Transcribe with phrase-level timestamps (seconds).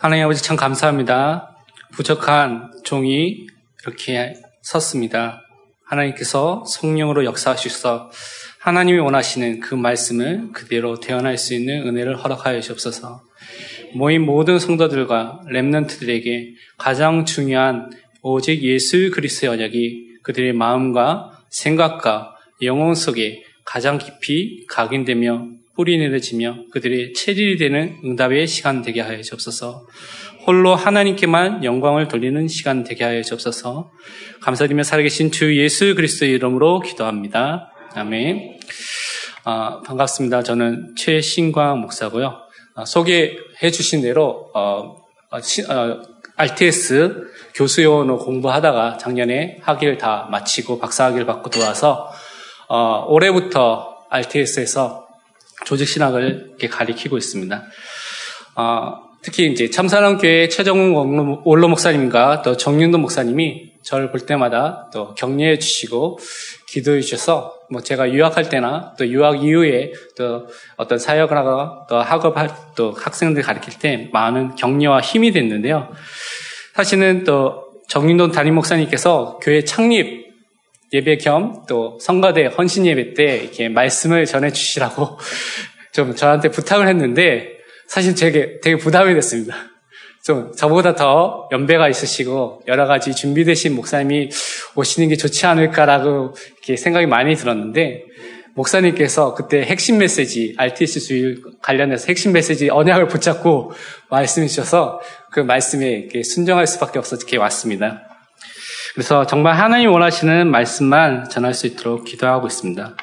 [0.00, 1.56] 하나님 아버지 참 감사합니다.
[1.90, 3.48] 부족한 종이
[3.82, 4.32] 이렇게
[4.62, 5.42] 섰습니다.
[5.86, 8.08] 하나님께서 성령으로 역사하셔서
[8.60, 13.22] 하나님이 원하시는 그 말씀을 그대로 대언할 수 있는 은혜를 허락하여 주옵소서.
[13.96, 17.90] 모인 모든 성도들과 렘넌트들에게 가장 중요한
[18.22, 25.48] 오직 예수 그리스도의 언약이 그들의 마음과 생각과 영혼 속에 가장 깊이 각인되며
[25.78, 29.86] 뿌리 내려지며 그들의 체질이 되는 응답의 시간 되게 하여 주옵소서.
[30.44, 33.92] 홀로 하나님께만 영광을 돌리는 시간 되게 하여 주옵소서.
[34.40, 37.70] 감사드리며 살아계신 주 예수 그리스도의 이름으로 기도합니다.
[37.94, 38.58] 아멘.
[39.44, 40.42] 아, 반갑습니다.
[40.42, 42.40] 저는 최신광 목사고요.
[42.74, 44.96] 아, 소개해 주신 대로 어,
[45.30, 46.02] 어, 시, 어,
[46.34, 52.10] RTS 교수요원으로 공부하다가 작년에 학위를 다 마치고 박사학위를 받고 들어와서
[52.68, 55.07] 어, 올해부터 RTS에서
[55.64, 57.62] 조직 신학을 이렇게 가리키고 있습니다.
[58.56, 65.58] 어, 특히 이제 참사랑교회 최정훈 원로 목사님과 또 정윤도 목사님이 저를 볼 때마다 또 격려해
[65.58, 66.18] 주시고
[66.68, 72.50] 기도해 주셔서 뭐 제가 유학할 때나 또 유학 이후에 또 어떤 사역을 하거나 또 학업할
[72.76, 75.90] 또 학생들 가르칠 때 많은 격려와 힘이 됐는데요.
[76.74, 80.17] 사실은 또 정윤돈 담임 목사님께서 교회 창립
[80.92, 85.18] 예배 겸 또 성가대 헌신 예배 때 이렇게 말씀을 전해 주시라고
[85.92, 89.54] 좀 저한테 부탁을 했는데 사실 제게 되게 부담이 됐습니다.
[90.24, 94.30] 좀 저보다 더 연배가 있으시고 여러 가지 준비되신 목사님이
[94.74, 98.04] 오시는 게 좋지 않을까라고 이렇게 생각이 많이 들었는데
[98.54, 103.72] 목사님께서 그때 핵심 메시지 RTC 주일 관련해서 핵심 메시지 언약을 붙잡고
[104.10, 105.00] 말씀해 주셔서
[105.30, 108.07] 그 말씀에 순종할 수밖에 없어서 이렇게 왔습니다.
[108.98, 112.96] 그래서 정말 하나님 원하시는 말씀만 전할 수 있도록 기도하고 있습니다.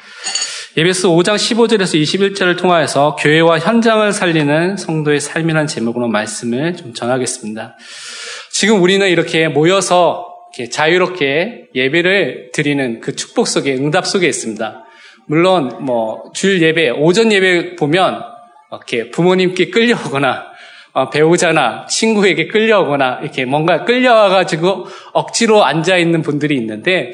[0.76, 7.78] 예배스 5장 15절에서 21절을 통하여서 교회와 현장을 살리는 성도의 삶이라는 제목으로 말씀을 좀 전하겠습니다.
[8.50, 14.84] 지금 우리는 이렇게 모여서 이렇게 자유롭게 예배를 드리는 그 축복 속에 응답 속에 있습니다.
[15.28, 18.22] 물론 뭐 주일 예배, 오전 예배 보면
[18.70, 20.55] 이렇게 부모님께 끌려오거나 어,
[21.10, 27.12] 배우자나 친구에게 끌려오거나 이렇게 뭔가 끌려와가지고 억지로 앉아 있는 분들이 있는데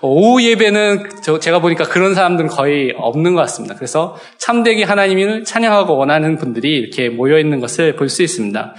[0.00, 1.08] 오후 예배는
[1.40, 3.74] 제가 보니까 그런 사람들은 거의 없는 것 같습니다.
[3.74, 8.74] 그래서 참되게 하나님을 찬양하고 원하는 분들이 이렇게 모여 있는 것을 볼 수 있습니다.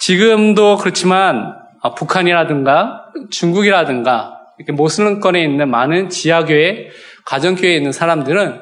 [0.00, 6.88] 지금도 그렇지만 어, 북한이라든가 중국이라든가 이렇게 모슬림권에 있는 많은 지하교회,
[7.26, 8.60] 가정교회에 있는 사람들은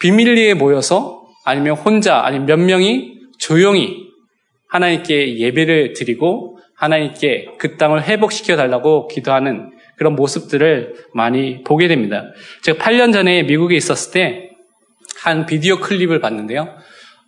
[0.00, 4.08] 비밀리에 모여서 아니면 혼자 아니면 몇 명이 조용히
[4.68, 12.24] 하나님께 예배를 드리고 하나님께 그 땅을 회복시켜 달라고 기도하는 그런 모습들을 많이 보게 됩니다.
[12.62, 14.50] 제가 8년 전에 미국에 있었을 때
[15.22, 16.68] 한 비디오 클립을 봤는데요.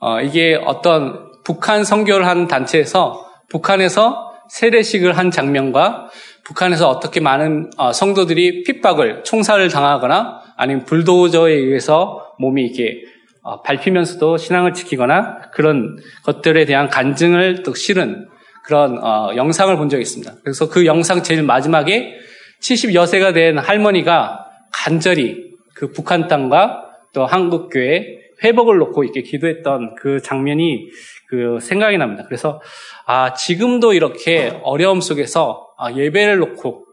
[0.00, 6.08] 어, 이게 어떤 북한 선교를 한 단체에서 북한에서 세례식을 한 장면과
[6.44, 13.21] 북한에서 어떻게 많은 어, 성도들이 핍박을 총살을 당하거나 아니면 불도저에 의해서 몸이 이렇게 어,
[13.64, 18.28] 밟히면서도 신앙을 지키거나 그런 것들에 대한 간증을 또 실은
[18.64, 20.34] 그런 어, 영상을 본 적이 있습니다.
[20.42, 22.14] 그래서 그 영상 제일 마지막에
[22.62, 30.20] 70여세가 된 할머니가 간절히 그 북한 땅과 또 한국 교회 회복을 놓고 이렇게 기도했던 그
[30.20, 30.88] 장면이
[31.28, 32.24] 그 생각이 납니다.
[32.26, 32.60] 그래서
[33.06, 36.86] 아 지금도 이렇게 어려움 속에서 아, 예배를 놓고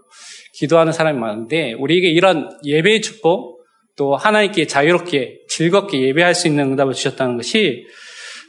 [0.54, 3.59] 기도하는 사람이 많은데 우리에게 이런 예배의 축복
[4.00, 7.86] 또 하나님께 자유롭게 즐겁게 예배할 수 있는 응답을 주셨다는 것이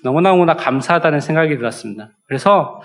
[0.05, 2.11] 너무너무나 감사하다는 생각이 들었습니다.
[2.29, 2.81] 그래서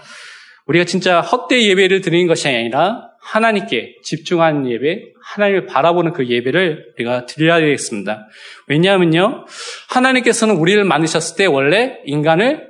[0.65, 7.27] 우리가 진짜 헛되이 예배를 드리는 것이 아니라 하나님께 집중하는 예배, 하나님을 바라보는 그 예배를 우리가
[7.27, 8.27] 드려야 되겠습니다.
[8.67, 9.45] 왜냐하면요,
[9.89, 12.67] 하나님께서는 우리를 만드셨을 때 원래 인간을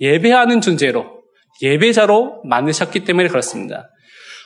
[0.00, 1.22] 예배하는 존재로,
[1.62, 3.90] 예배자로 만드셨기 때문에 그렇습니다.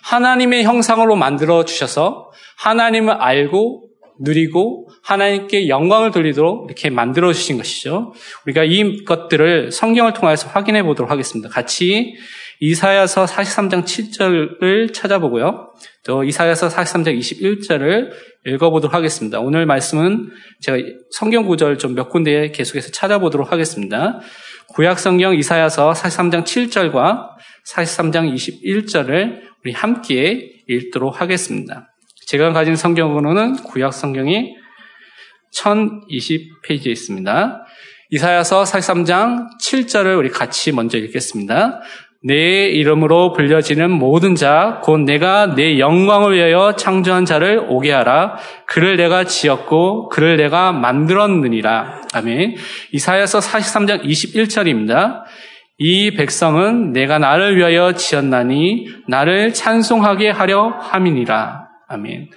[0.05, 3.90] 하나님의 형상으로 만들어 주셔서 하나님을 알고
[4.21, 8.13] 누리고 하나님께 영광을 돌리도록 이렇게 만들어 주신 것이죠.
[8.47, 11.49] 우리가 이 것들을 성경을 통해서 확인해 보도록 하겠습니다.
[11.49, 12.15] 같이
[12.61, 15.73] 이사야서 43장 7절을 찾아보고요.
[16.05, 18.11] 또 이사야서 43장 21절을
[18.47, 19.41] 읽어보도록 하겠습니다.
[19.41, 20.31] 오늘 말씀은
[20.61, 20.79] 제가
[21.11, 24.21] 성경 구절 좀 몇 군데 계속해서 찾아보도록 하겠습니다.
[24.75, 27.29] 구약 성경 이사야서 43장 7절과
[27.75, 31.89] 43장 21절을 우리 함께 읽도록 하겠습니다.
[32.31, 34.55] 제가 가진 성경으로는 구약 성경이
[35.53, 37.67] 1020페이지에 있습니다.
[38.11, 41.81] 이사야서 43장 7절을 우리 같이 먼저 읽겠습니다.
[42.23, 48.37] 내 이름으로 불려지는 모든 자, 곧 내가 내 영광을 위하여 창조한 자를 오게 하라.
[48.67, 52.03] 그를 내가 지었고, 그를 내가 만들었느니라.
[52.15, 52.55] 아멘.
[52.93, 55.25] 이사야서 43장 21절입니다.
[55.79, 61.70] 이 백성은 내가 나를 위하여 지었나니 나를 찬송하게 하려 함이니라.
[61.91, 62.31] 아멘.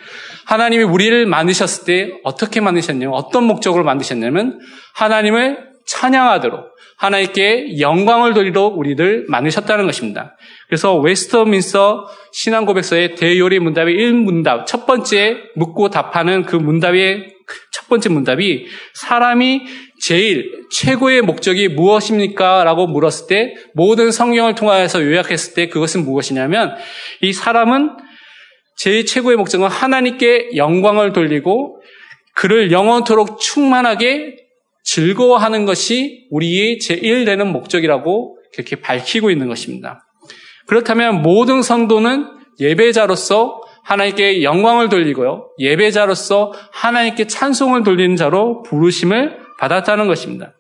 [0.46, 4.60] 하나님이 우리를 만드셨을 때 어떻게 만드셨냐면 어떤 목적으로 만드셨냐면
[4.96, 10.36] 하나님을 찬양하도록 하나님께 영광을 돌리도록 우리를 만드셨다는 것입니다.
[10.68, 17.34] 그래서 웨스터민서 신앙 고백서의 대요리 문답의 1문답, 첫 번째 묻고 답하는 그 문답의
[17.72, 19.66] 첫 번째 문답이 사람이
[20.00, 22.64] 제일 최고의 목적이 무엇입니까?
[22.64, 26.76] 라고 물었을 때 모든 성경을 통하여서 요약했을 때 그것은 무엇이냐면
[27.22, 27.92] 이 사람은
[28.78, 31.82] 제일 최고의 목적은 하나님께 영광을 돌리고
[32.36, 34.38] 그를 영원토록 충만하게
[34.84, 40.06] 즐거워하는 것이 우리의 제1되는 목적이라고 그렇게 밝히고 있는 것입니다.
[40.68, 42.28] 그렇다면 모든 성도는
[42.60, 45.50] 예배자로서 하나님께 영광을 돌리고요.
[45.60, 50.54] 예배자로서 하나님께 찬송을 돌리는 자로 부르심을 받았다는 것입니다.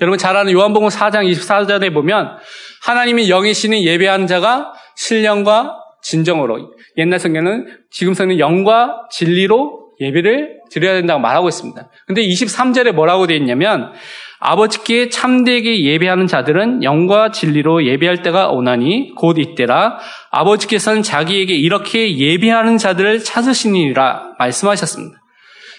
[0.00, 2.36] 여러분 잘 아는 요한복음 4장 24절에 보면
[2.82, 11.20] 하나님이 영이시는 예배하는 자가 신령과 진정으로 옛날 성경은 지금 성경은 영과 진리로 예배를 드려야 된다고
[11.20, 11.90] 말하고 있습니다.
[12.06, 13.92] 근데 23절에 뭐라고 되어 있냐면
[14.40, 19.98] 아버지께 참되게 예배하는 자들은 영과 진리로 예배할 때가 오나니 곧 이때라
[20.30, 25.18] 아버지께서는 자기에게 이렇게 예배하는 자들을 찾으시니라 말씀하셨습니다.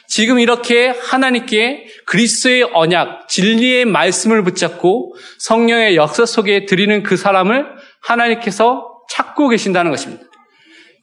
[0.07, 7.67] 지금 이렇게 하나님께 그리스도의 언약, 진리의 말씀을 붙잡고 성령의 역사 속에 드리는 그 사람을
[8.01, 10.23] 하나님께서 찾고 계신다는 것입니다.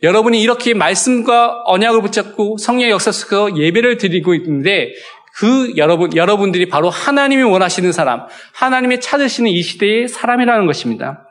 [0.02, 4.92] 여러분이 이렇게 말씀과 언약을 붙잡고 성령의 역사 속에서 예배를 드리고 있는데
[5.34, 11.28] 그 여러분, 여러분들이 바로 하나님이 원하시는 사람, 하나님이 찾으시는 이 시대의 사람이라는 것입니다.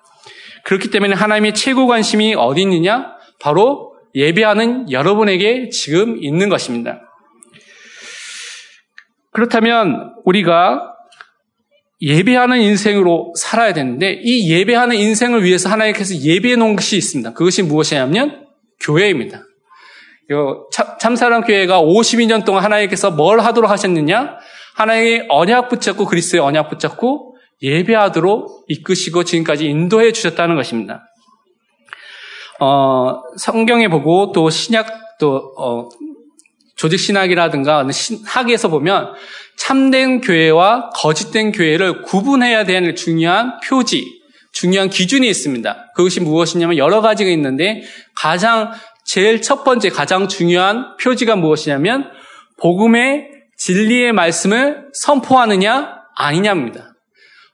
[0.64, 3.16] 그렇기 때문에 하나님의 최고 관심이 어디 있느냐?
[3.40, 7.02] 바로 예배하는 여러분에게 지금 있는 것입니다.
[9.32, 10.95] 그렇다면 우리가
[12.02, 17.34] 예배하는 인생으로 살아야 되는데 이 예배하는 인생을 위해서 하나님께서 예배해 놓은 것이 있습니다.
[17.34, 18.46] 그것이 무엇이냐면
[18.82, 19.44] 교회입니다.
[21.00, 24.38] 참사랑 교회가 52년 동안 하나님께서 뭘 하도록 하셨느냐?
[24.76, 31.04] 하나님의 언약 붙잡고 그리스의 언약 붙잡고 예배하도록 이끄시고 지금까지 인도해 주셨다는 것입니다.
[32.60, 34.88] 어, 성경에 보고 또 신약
[35.20, 35.90] 또 어,
[36.76, 37.88] 조직 신학이라든가
[38.26, 39.14] 학에서 보면
[39.58, 44.04] 참된 교회와 거짓된 교회를 구분해야 되는 중요한 표지,
[44.52, 45.92] 중요한 기준이 있습니다.
[45.96, 47.84] 그것이 무엇이냐면 여러 가지가 있는데
[48.16, 48.72] 가장
[49.06, 52.10] 제일 첫 번째 가장 중요한 표지가 무엇이냐면
[52.60, 56.94] 복음의 진리의 말씀을 선포하느냐 아니냐입니다.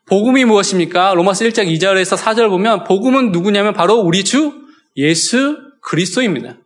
[0.07, 1.13] 복음이 무엇입니까?
[1.13, 4.53] 로마서 1장 2절에서 4절 보면 복음은 누구냐면 바로 우리 주
[4.97, 6.57] 예수 그리스도입니다.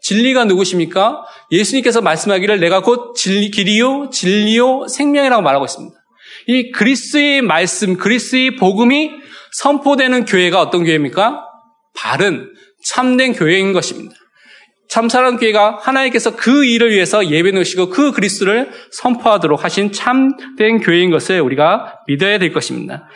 [0.00, 1.24] 진리가 누구십니까?
[1.50, 5.94] 예수님께서 말씀하기를 내가 곧 진리, 길이요, 진리요, 생명이라고 말하고 있습니다.
[6.46, 9.10] 이 그리스의 말씀, 그리스의 복음이
[9.52, 11.44] 선포되는 교회가 어떤 교회입니까?
[11.96, 12.52] 바른,
[12.82, 14.14] 참된 교회인 것입니다.
[14.88, 21.40] 참사랑 교회가 하나님께서 그 일을 위해서 예배 놓으시고 그 그리스도를 선포하도록 하신 참된 교회인 것을
[21.40, 23.08] 우리가 믿어야 될 것입니다.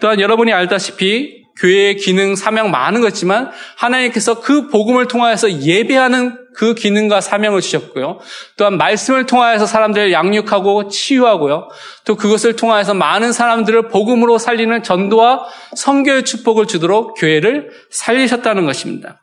[0.00, 7.20] 또한 여러분이 알다시피 교회의 기능, 사명 많은 것지만 하나님께서 그 복음을 통하여서 예배하는 그 기능과
[7.20, 8.18] 사명을 주셨고요.
[8.56, 11.68] 또한 말씀을 통하여서 사람들을 양육하고 치유하고요.
[12.04, 15.46] 또 그것을 통하여서 많은 사람들을 복음으로 살리는 전도와
[15.76, 19.20] 성교의 축복을 주도록 교회를 살리셨다는 것입니다.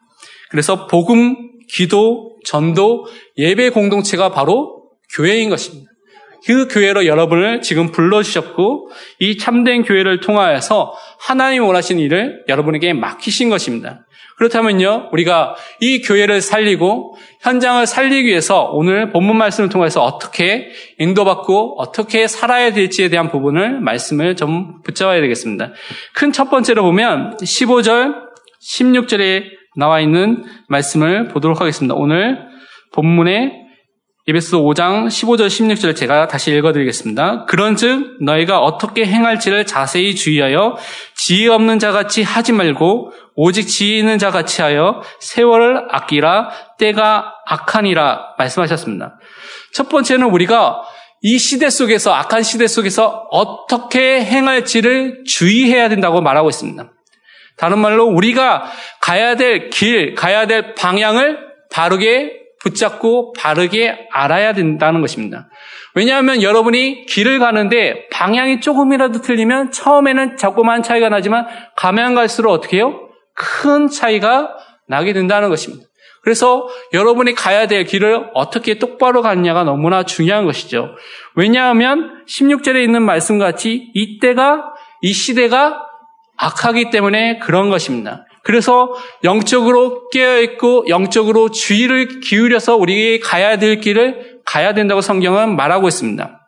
[0.50, 1.36] 그래서 복음,
[1.70, 5.92] 기도, 전도, 예배 공동체가 바로 교회인 것입니다.
[6.48, 8.90] 그 교회로 여러분을 지금 불러주셨고
[9.20, 14.06] 이 참된 교회를 통하여서 하나님 원하신 일을 여러분에게 맡기신 것입니다.
[14.38, 22.28] 그렇다면요, 우리가 이 교회를 살리고 현장을 살리기 위해서 오늘 본문 말씀을 통해서 어떻게 인도받고 어떻게
[22.28, 25.74] 살아야 될지에 대한 부분을 말씀을 좀 붙잡아야 되겠습니다.
[26.14, 28.14] 큰 첫 번째로 보면 15절,
[28.64, 29.44] 16절에
[29.76, 31.96] 나와 있는 말씀을 보도록 하겠습니다.
[31.96, 32.38] 오늘
[32.94, 33.67] 본문에
[34.30, 37.46] 에베소 5장 15절 16절 제가 다시 읽어드리겠습니다.
[37.46, 40.76] 그런즉 너희가 어떻게 행할지를 자세히 주의하여
[41.16, 49.18] 지혜 없는 자같이 하지 말고 오직 지혜 있는 자같이 하여 세월을 아끼라 때가 악하니라 말씀하셨습니다.
[49.74, 50.82] 첫 번째는 우리가
[51.22, 56.92] 이 시대 속에서 악한 시대 속에서 어떻게 행할지를 주의해야 된다고 말하고 있습니다.
[57.56, 58.70] 다른 말로 우리가
[59.00, 61.40] 가야 될 길, 가야 될 방향을
[61.72, 65.50] 바르게 붙잡고 바르게 알아야 된다는 것입니다.
[65.96, 73.10] 왜냐하면 여러분이 길을 가는데 방향이 조금이라도 틀리면 처음에는 자꾸만 차이가 나지만 가면 갈수록 어떻게 해요?
[73.34, 74.56] 큰 차이가
[74.88, 75.86] 나게 된다는 것입니다.
[76.24, 80.90] 그래서 여러분이 가야 될 길을 어떻게 똑바로 갔냐가 너무나 중요한 것이죠.
[81.36, 84.66] 왜냐하면 16절에 있는 말씀 같이 이때가
[85.02, 85.84] 이 시대가
[86.36, 88.27] 악하기 때문에 그런 것입니다.
[88.48, 96.40] 그래서 영적으로 깨어있고 영적으로 주의를 기울여서 우리에게 가야 될 길을 가야 된다고 성경은 말하고 있습니다.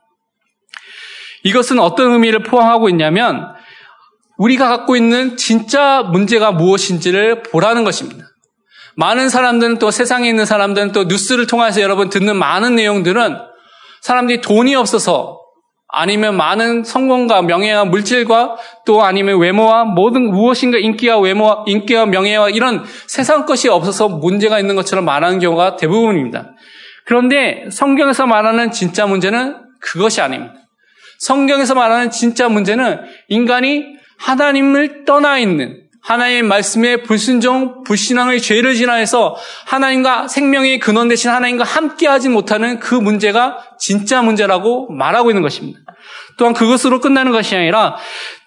[1.44, 3.50] 이것은 어떤 의미를 포함하고 있냐면
[4.38, 8.24] 우리가 갖고 있는 진짜 문제가 무엇인지를 보라는 것입니다.
[8.96, 13.39] 많은 사람들은 또 세상에 있는 사람들은 또 뉴스를 통해서 여러분 듣는 많은 내용들은
[14.00, 15.38] 사람들이 돈이 없어서
[15.91, 22.84] 아니면 많은 성공과 명예와 물질과 또 아니면 외모와 모든 무엇인가 인기와 외모, 인기와 명예와 이런
[23.08, 26.51] 세상 것이 없어서 문제가 있는 것처럼 말하는 경우가 대부분입니다.
[27.05, 30.53] 그런데 성경에서 말하는 진짜 문제는 그것이 아닙니다.
[31.17, 40.27] 성경에서 말하는 진짜 문제는 인간이 하나님을 떠나 있는 하나님의 말씀에 불순종, 불신앙의 죄를 지나해서 하나님과
[40.27, 45.79] 생명의 근원 대신 하나님과 함께하지 못하는 그 문제가 진짜 문제라고 말하고 있는 것입니다.
[46.38, 47.98] 또한 그것으로 끝나는 것이 아니라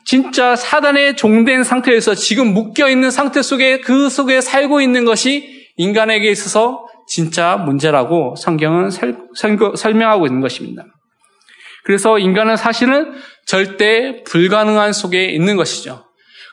[0.04, 6.30] 진짜 사단의 종된 상태에서 지금 묶여 있는 상태 속에 그 속에 살고 있는 것이 인간에게
[6.30, 9.16] 있어서 진짜 문제라고 성경은 설,
[9.76, 10.84] 설명하고 있는 것입니다.
[11.84, 13.12] 그래서 인간은 사실은
[13.46, 16.04] 절대 불가능한 속에 있는 것이죠.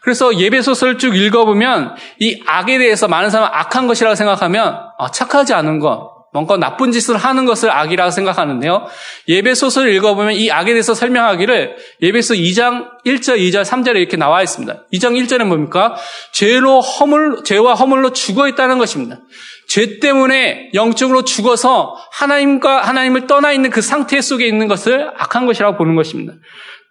[0.01, 5.79] 그래서 예배소설 쭉 읽어보면 이 악에 대해서 많은 사람은 악한 것이라고 생각하면 아, 착하지 않은
[5.79, 8.86] 것, 뭔가 나쁜 짓을 하는 것을 악이라고 생각하는데요.
[9.27, 14.86] 예배소설을 읽어보면 이 악에 대해서 설명하기를 예배소 2장 1절, 2절, 3절에 이렇게 나와 있습니다.
[14.94, 15.96] 2장 1절에 뭡니까?
[16.32, 19.20] 죄로 허물, 죄와 허물로 죽어 있다는 것입니다.
[19.68, 25.77] 죄 때문에 영적으로 죽어서 하나님과 하나님을 떠나 있는 그 상태 속에 있는 것을 악한 것이라고
[25.77, 26.34] 보는 것입니다.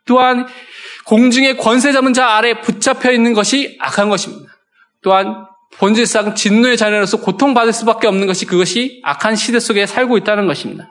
[0.05, 0.47] 또한
[1.09, 4.53] 공중의 권세 잡은 자 아래 붙잡혀 있는 것이 악한 것입니다.
[5.03, 5.47] 또한
[5.79, 10.87] 본질상 진노의 자녀로서 고통받을 수밖에 없는 것이 그것이 악한 시대 속에 살고 있다는 것입니다.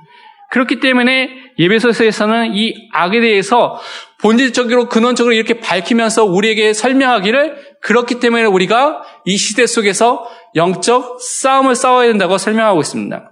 [0.49, 3.79] 그렇기 때문에 예배소서에서는 이 악에 대해서
[4.19, 12.07] 본질적으로 근원적으로 이렇게 밝히면서 우리에게 설명하기를 그렇기 때문에 우리가 이 시대 속에서 영적 싸움을 싸워야
[12.07, 13.31] 된다고 설명하고 있습니다.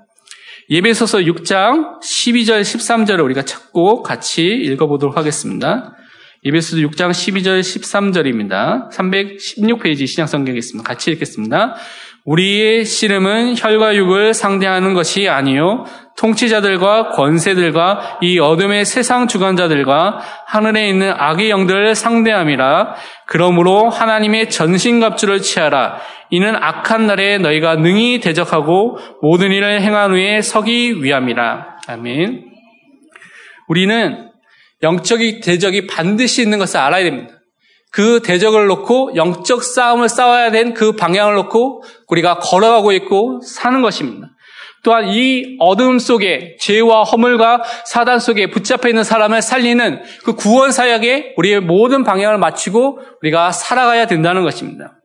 [0.69, 5.95] 예배소서 6장 12절 13절을 우리가 찾고 같이 읽어보도록 하겠습니다.
[6.45, 8.91] 예배소서 6장 12절 13절입니다.
[8.91, 10.87] 316페이지 신약 성경에 있습니다.
[10.87, 11.75] 같이 읽겠습니다.
[12.23, 15.85] 우리의 씨름은 혈과 육을 상대하는 것이 아니요
[16.17, 22.95] 통치자들과 권세들과 이 어둠의 세상 주관자들과 하늘에 있는 악의 영들을 상대함이라
[23.27, 25.99] 그러므로 하나님의 전신갑주를 취하라
[26.31, 32.45] 이는 악한 날에 너희가 능히 대적하고 모든 일을 행한 후에 서기 위함이라 아멘
[33.67, 34.34] 우리는
[34.85, 37.33] 영적인 대적이 반드시 있는 것을 알아야 됩니다.
[37.91, 44.27] 그 대적을 놓고 영적 싸움을 싸워야 된 그 방향을 놓고 우리가 걸어가고 있고 사는 것입니다.
[44.83, 51.33] 또한 이 어둠 속에 죄와 허물과 사단 속에 붙잡혀 있는 사람을 살리는 그 구원 사역에
[51.37, 54.99] 우리의 모든 방향을 맞추고 우리가 살아가야 된다는 것입니다.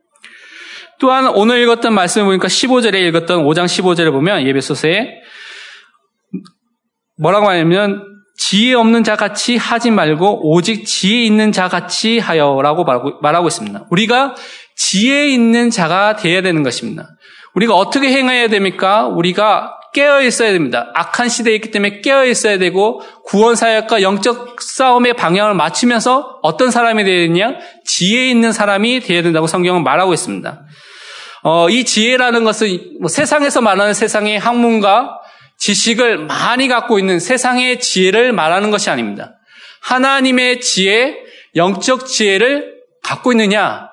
[0.99, 5.07] 또한 오늘 읽었던 말씀을 보니까 15절에 읽었던 5장 15절에 보면 예배소서에
[7.17, 8.10] 뭐라고 하냐면
[8.43, 13.85] 지혜 없는 자 같이 하지 말고 오직 지혜 있는 자 같이 하여라고 말하고, 말하고 있습니다.
[13.91, 14.33] 우리가
[14.75, 17.07] 지혜 있는 자가 되어야 되는 것입니다.
[17.53, 19.05] 우리가 어떻게 행해야 됩니까?
[19.05, 20.89] 우리가 깨어 있어야 됩니다.
[20.95, 27.03] 악한 시대에 있기 때문에 깨어 있어야 되고 구원 사역과 영적 싸움의 방향을 맞추면서 어떤 사람이
[27.03, 27.53] 되어야 되냐?
[27.85, 30.61] 지혜 있는 사람이 되어야 된다고 성경은 말하고 있습니다.
[31.43, 35.20] 어, 이 지혜라는 것은 뭐 세상에서 말하는 세상의 학문과
[35.61, 39.35] 지식을 많이 갖고 있는 세상의 지혜를 말하는 것이 아닙니다.
[39.81, 41.17] 하나님의 지혜,
[41.55, 43.87] 영적 지혜를 갖고 있느냐,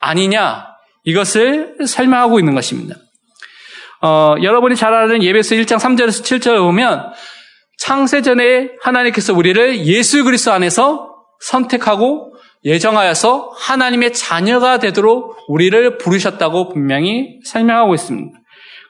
[0.00, 0.66] 아니냐,
[1.04, 2.96] 이것을 설명하고 있는 것입니다.
[4.02, 7.12] 어, 여러분이 잘 아는 예배서 1장 3절에서 7절을 보면
[7.78, 12.34] 창세전에 하나님께서 우리를 예수 그리스도 안에서 선택하고
[12.64, 18.38] 예정하여서 하나님의 자녀가 되도록 우리를 부르셨다고 분명히 설명하고 있습니다.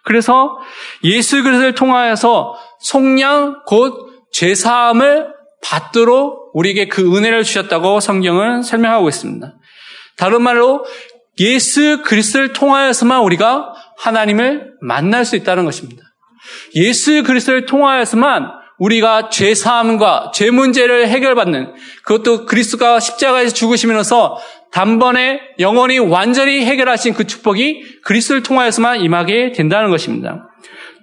[0.07, 0.57] 그래서
[1.05, 9.53] 예수 그리스도를 통하여서 속량 곧 죄사함을 받도록 우리에게 그 은혜를 주셨다고 성경은 설명하고 있습니다.
[10.17, 10.87] 다른 말로
[11.41, 16.03] 예수 그리스도를 통하여서만 우리가 하나님을 만날 수 있다는 것입니다.
[16.77, 24.39] 예수 그리스도를 통하여서만 우리가 죄 사함과 죄 문제를 해결받는 그것도 그리스도가 십자가에서 죽으시면서
[24.73, 30.49] 단번에 영원히 완전히 해결하신 그 축복이 그리스도를 통하여서만 임하게 된다는 것입니다.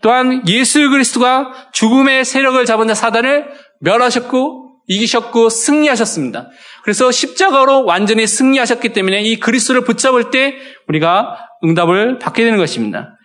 [0.01, 3.47] 또한 예수 그리스도가 죽음의 세력을 잡은 자 사단을
[3.79, 6.49] 멸하셨고 이기셨고 승리하셨습니다.
[6.83, 10.55] 그래서 십자가로 완전히 승리하셨기 때문에 이 그리스도를 붙잡을 때
[10.89, 13.17] 우리가 응답을 받게 되는 것입니다.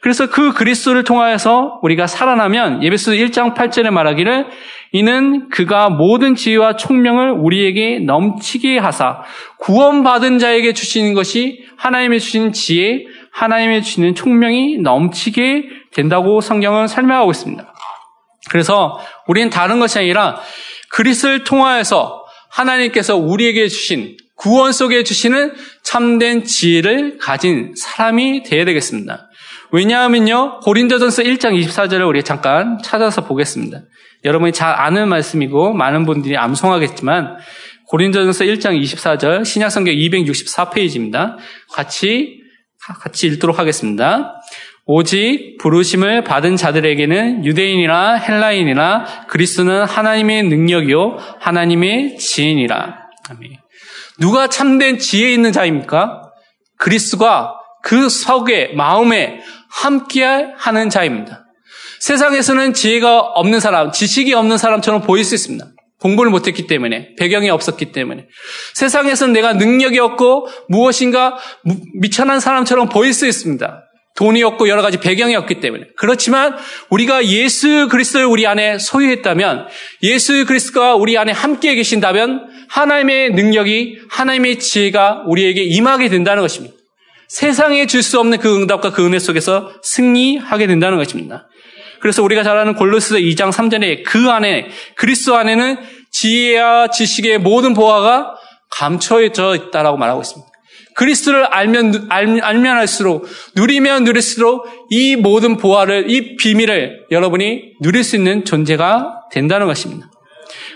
[0.00, 4.46] 그래서 그 그리스도를 통하여서 우리가 살아나면 예배소 1장 8절에 말하기를
[4.92, 9.22] 이는 그가 모든 지혜와 총명을 우리에게 넘치게 하사
[9.58, 17.72] 구원받은 자에게 주시는 것이 하나님의 주신 지혜, 하나님의 주시는 총명이 넘치게 된다고 성경은 설명하고 있습니다.
[18.50, 20.40] 그래서 우리는 다른 것이 아니라
[20.90, 25.52] 그리스도를 통하여서 하나님께서 우리에게 주신 구원 속에 주시는
[25.82, 29.29] 참된 지혜를 가진 사람이 되어야 되겠습니다.
[29.72, 33.82] 왜냐하면요, 고린도전서 1장 24절을 우리 잠깐 찾아서 보겠습니다.
[34.24, 37.38] 여러분이 잘 아는 말씀이고 많은 분들이 암송하겠지만
[37.86, 41.36] 고린도전서 1장 24절 신약성경 264페이지입니다.
[41.72, 42.40] 같이
[43.00, 44.34] 같이 읽도록 하겠습니다.
[44.86, 52.96] 오직 부르심을 받은 자들에게는 유대인이나 헬라인이나 그리스는 하나님의 능력이요 하나님의 지혜니라.
[54.18, 56.22] 누가 참된 지혜 있는 자입니까?
[56.76, 61.46] 그리스가 그 속에 마음에 함께 하는 자입니다.
[62.00, 65.66] 세상에서는 지혜가 없는 사람, 지식이 없는 사람처럼 보일 수 있습니다.
[66.00, 68.26] 공부를 못했기 때문에, 배경이 없었기 때문에.
[68.74, 71.36] 세상에서는 내가 능력이 없고 무엇인가
[72.00, 73.84] 미천한 사람처럼 보일 수 있습니다.
[74.16, 75.84] 돈이 없고 여러 가지 배경이 없기 때문에.
[75.96, 76.56] 그렇지만
[76.88, 79.68] 우리가 예수 그리스도를 우리 안에 소유했다면,
[80.02, 86.74] 예수 그리스도가 우리 안에 함께 계신다면, 하나님의 능력이, 하나님의 지혜가 우리에게 임하게 된다는 것입니다.
[87.30, 91.46] 세상에 줄 수 없는 그 응답과 그 은혜 속에서 승리하게 된다는 것입니다.
[92.00, 95.76] 그래서 우리가 잘 아는 골로스 2장 3절에 그 안에 그리스도 안에는
[96.10, 98.34] 지혜와 지식의 모든 보화가
[98.70, 100.50] 감춰져 있다라고 말하고 있습니다.
[100.96, 108.44] 그리스도를 알면 알면 할수록 누리면 누릴수록 이 모든 보화를 이 비밀을 여러분이 누릴 수 있는
[108.44, 110.10] 존재가 된다는 것입니다.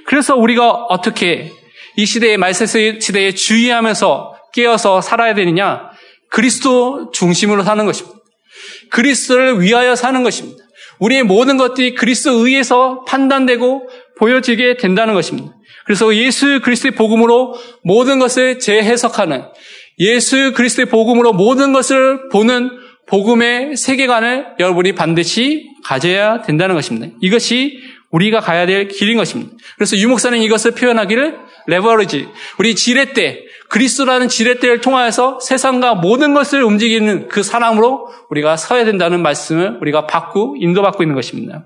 [0.07, 1.51] 그래서 우리가 어떻게
[1.97, 2.67] 이 시대의 말세
[3.01, 5.94] 시대에 주의하면서 깨어서 살아야 되느냐?
[6.35, 8.19] 그리스도 중심으로 사는 것입니다.
[8.91, 10.65] 그리스도를 위하여 사는 것입니다.
[10.99, 13.89] 우리의 모든 것들이 그리스도 의해서 판단되고
[14.19, 15.55] 보여지게 된다는 것입니다.
[15.87, 19.45] 그래서 예수 그리스도의 복음으로 모든 것을 재해석하는
[20.01, 22.71] 예수 그리스도의 복음으로 모든 것을 보는
[23.07, 27.15] 복음의 세계관을 여러분이 반드시 가져야 된다는 것입니다.
[27.21, 27.79] 이것이
[28.11, 29.53] 우리가 가야 될 길인 것입니다.
[29.77, 37.43] 그래서 유목사는 이것을 표현하기를 레버리지, 우리 지렛대, 그리스도라는 지렛대를 통하여서 세상과 모든 것을 움직이는 그
[37.43, 41.65] 사람으로 우리가 서야 된다는 말씀을 우리가 받고 인도받고 있는 것입니다.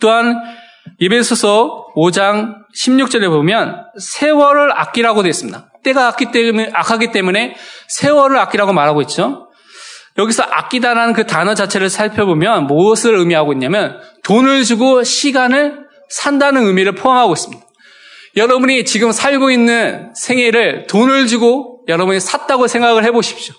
[0.00, 0.36] 또한
[1.00, 5.70] 예배소서 5장 16절에 보면 세월을 아끼라고 되어 있습니다.
[5.82, 7.54] 때가 악기 때문에, 악하기 때문에
[7.88, 9.48] 세월을 아끼라고 말하고 있죠.
[10.18, 17.32] 여기서 아끼다라는 그 단어 자체를 살펴보면 무엇을 의미하고 있냐면 돈을 주고 시간을 산다는 의미를 포함하고
[17.32, 17.63] 있습니다.
[18.36, 23.54] 여러분이 지금 살고 있는 생애를 돈을 주고 여러분이 샀다고 생각을 해보십시오.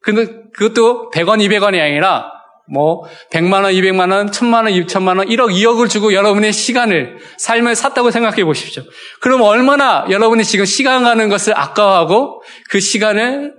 [0.00, 2.30] 근데 그것도 100원, 200원이 아니라
[2.70, 7.74] 뭐 100만 원, 200만 원, 1000만 원, 2천만 원, 1억, 2억을 주고 여러분의 시간을 삶을
[7.74, 8.82] 샀다고 생각해 보십시오.
[9.20, 13.54] 그럼 얼마나 여러분이 지금 시간 가는 것을 아까워하고 그 시간을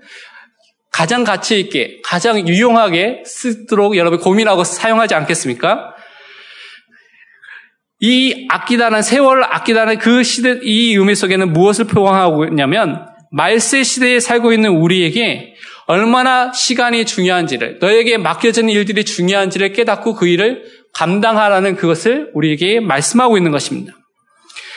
[0.91, 5.94] 가장 가치 있게, 가장 유용하게 쓰도록 여러분 고민하고 사용하지 않겠습니까?
[8.07, 14.53] 이 아끼다는 세월을 아끼다는 그 시대 이 의미 속에는 무엇을 표방하고 있냐면 말세 시대에 살고
[14.53, 15.55] 있는 우리에게
[15.87, 23.49] 얼마나 시간이 중요한지를, 너에게 맡겨진 일들이 중요한지를 깨닫고 그 일을 감당하라는 그것을 우리에게 말씀하고 있는
[23.51, 23.93] 것입니다.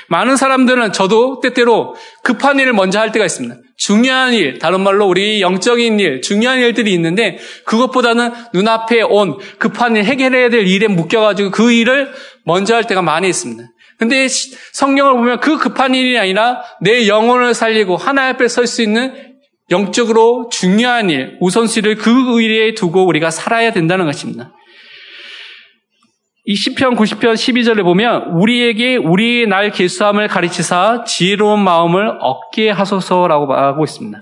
[0.09, 3.57] 많은 사람들은 저도 때때로 급한 일을 먼저 할 때가 있습니다.
[3.77, 10.05] 중요한 일, 다른 말로 우리 영적인 일, 중요한 일들이 있는데 그것보다는 눈앞에 온 급한 일,
[10.05, 12.11] 해결해야 될 일에 묶여가지고 그 일을
[12.49, 13.63] 먼저 할 때가 많이 있습니다.
[13.99, 14.27] 근데
[14.73, 19.13] 성경을 보면 그 급한 일이 아니라 내 영혼을 살리고 하나님 앞에 설 수 있는
[19.71, 24.51] 영적으로 중요한 일, 우선시를 그 의리에 두고 우리가 살아야 된다는 것입니다.
[26.47, 33.85] 이 시편 90편 12절에 보면 우리에게 우리의 날 개수함을 가르치사 지혜로운 마음을 얻게 하소서라고 말하고
[33.85, 34.19] 있습니다.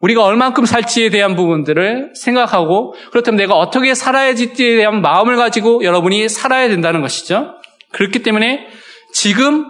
[0.00, 6.68] 우리가 얼만큼 살지에 대한 부분들을 생각하고 그렇다면 내가 어떻게 살아야지에 대한 마음을 가지고 여러분이 살아야
[6.68, 7.54] 된다는 것이죠.
[7.92, 8.66] 그렇기 때문에
[9.12, 9.66] 지금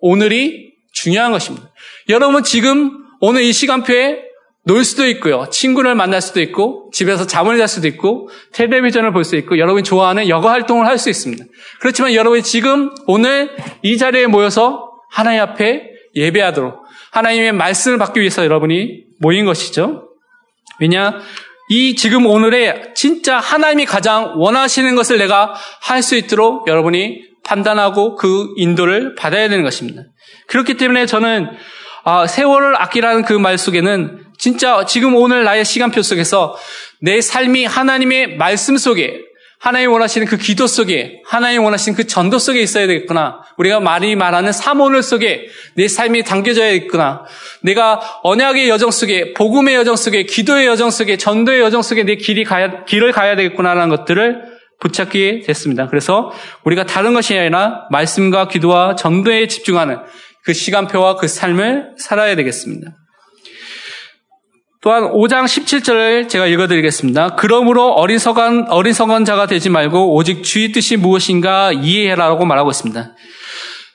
[0.00, 1.72] 오늘이 중요한 것입니다.
[2.08, 4.32] 여러분 지금 오늘 이 시간표에
[4.64, 5.48] 놀 수도 있고요.
[5.50, 10.28] 친구를 만날 수도 있고, 집에서 잠을 잘 수도 있고, 텔레비전을 볼 수 있고, 여러분이 좋아하는
[10.28, 11.44] 여가 활동을 할 수 있습니다.
[11.80, 13.50] 그렇지만 여러분이 지금 오늘
[13.82, 15.82] 이 자리에 모여서 하나님 앞에
[16.14, 16.76] 예배하도록
[17.10, 20.08] 하나님의 말씀을 받기 위해서 여러분이 모인 것이죠.
[20.78, 21.20] 왜냐?
[21.68, 28.48] 이 지금 오늘에 진짜 하나님이 가장 원하시는 것을 내가 할 수 있도록 여러분이 판단하고 그
[28.56, 30.02] 인도를 받아야 되는 것입니다.
[30.46, 31.50] 그렇기 때문에 저는
[32.04, 36.56] 아, 세월을 아끼라는 그 말 속에는 진짜 지금 오늘 나의 시간표 속에서
[37.00, 39.20] 내 삶이 하나님의 말씀 속에
[39.60, 43.42] 하나님 원하시는 그 기도 속에 하나님 원하시는 그 전도 속에 있어야 되겠구나.
[43.58, 47.24] 우리가 많이 말하는 사모늘 속에 내 삶이 담겨져야 겠구나.
[47.60, 52.42] 내가 언약의 여정 속에 복음의 여정 속에 기도의 여정 속에 전도의 여정 속에 내 길이
[52.42, 54.51] 가야 길을 가야 되겠구나라는 것들을
[54.82, 55.86] 붙잡게 됐습니다.
[55.86, 56.32] 그래서
[56.64, 59.98] 우리가 다른 것이 아니라 말씀과 기도와 전도에 집중하는
[60.44, 62.90] 그 시간표와 그 삶을 살아야 되겠습니다.
[64.80, 67.36] 또한 5장 17절을 제가 읽어드리겠습니다.
[67.36, 73.14] 그러므로 어리석은, 어리석은 자가 되지 말고 오직 주의 뜻이 무엇인가 이해해라라고 말하고 있습니다.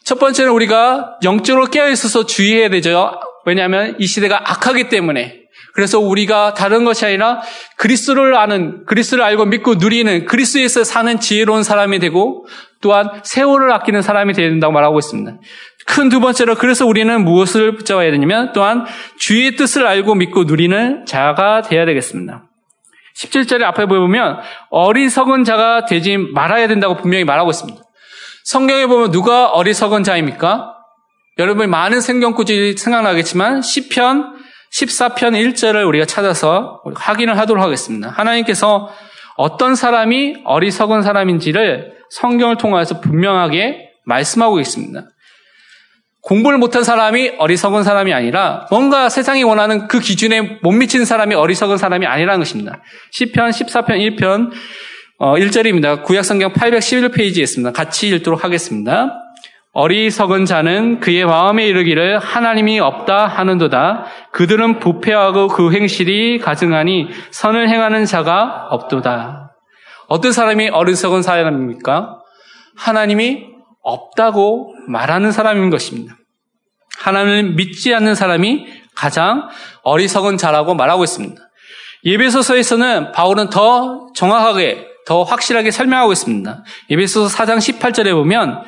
[0.06, 3.20] 첫 번째는 우리가 영적으로 깨어있어서 주의해야 되죠.
[3.46, 5.47] 왜냐하면 이 시대가 악하기 때문에.
[5.78, 7.40] 그래서 우리가 다른 것이 아니라
[7.76, 12.48] 그리스도를 아는, 그리스도를 알고 믿고 누리는 그리스도에서 사는 지혜로운 사람이 되고
[12.82, 15.38] 또한 세월을 아끼는 사람이 되야 된다고 말하고 있습니다.
[15.86, 18.88] 큰 두 번째로 그래서 우리는 무엇을 붙잡아야 되냐면 또한
[19.20, 22.50] 주의 뜻을 알고 믿고 누리는 자가 되어야 되겠습니다.
[23.16, 24.40] 17절에 앞에 보면
[24.72, 27.80] 어리석은 자가 되지 말아야 된다고 분명히 말하고 있습니다.
[28.46, 30.74] 성경에 보면 누가 어리석은 자입니까?
[31.38, 34.37] 여러분 많은 성경구절이 생각나겠지만 10편
[34.78, 38.10] 14편 1절을 우리가 찾아서 확인을 하도록 하겠습니다.
[38.10, 38.90] 하나님께서
[39.36, 45.04] 어떤 사람이 어리석은 사람인지를 성경을 통해서 분명하게 말씀하고 있습니다.
[46.22, 51.78] 공부를 못한 사람이 어리석은 사람이 아니라 뭔가 세상이 원하는 그 기준에 못 미치는 사람이 어리석은
[51.78, 52.82] 사람이 아니라는 것입니다.
[53.14, 54.52] 10편, 14편, 1편,
[55.20, 56.04] 어, 1절입니다.
[56.04, 57.72] 구약성경 811페이지에 있습니다.
[57.72, 59.27] 같이 읽도록 하겠습니다.
[59.80, 64.06] 어리석은 자는 그의 마음에 이르기를 하나님이 없다 하는도다.
[64.32, 69.52] 그들은 부패하고 그 행실이 가증하니 선을 행하는 자가 없도다.
[70.08, 72.18] 어떤 사람이 어리석은 사람입니까?
[72.76, 73.46] 하나님이
[73.84, 76.16] 없다고 말하는 사람인 것입니다.
[76.98, 79.48] 하나님을 믿지 않는 사람이 가장
[79.84, 81.40] 어리석은 자라고 말하고 있습니다.
[82.04, 86.64] 예배소서에서는 바울은 더 정확하게, 더 확실하게 설명하고 있습니다.
[86.90, 88.64] 예배소서 4장 18절에 보면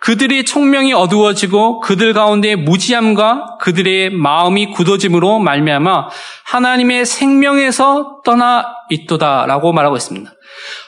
[0.00, 6.08] 그들이 총명이 어두워지고 그들 가운데 무지함과 그들의 마음이 굳어짐으로 말미암아
[6.44, 10.30] 하나님의 생명에서 떠나 있도다라고 말하고 있습니다.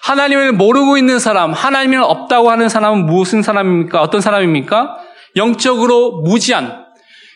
[0.05, 4.01] 하나님을 모르고 있는 사람, 하나님을 없다고 하는 사람은 무슨 사람입니까?
[4.01, 4.97] 어떤 사람입니까?
[5.37, 6.85] 영적으로 무지한,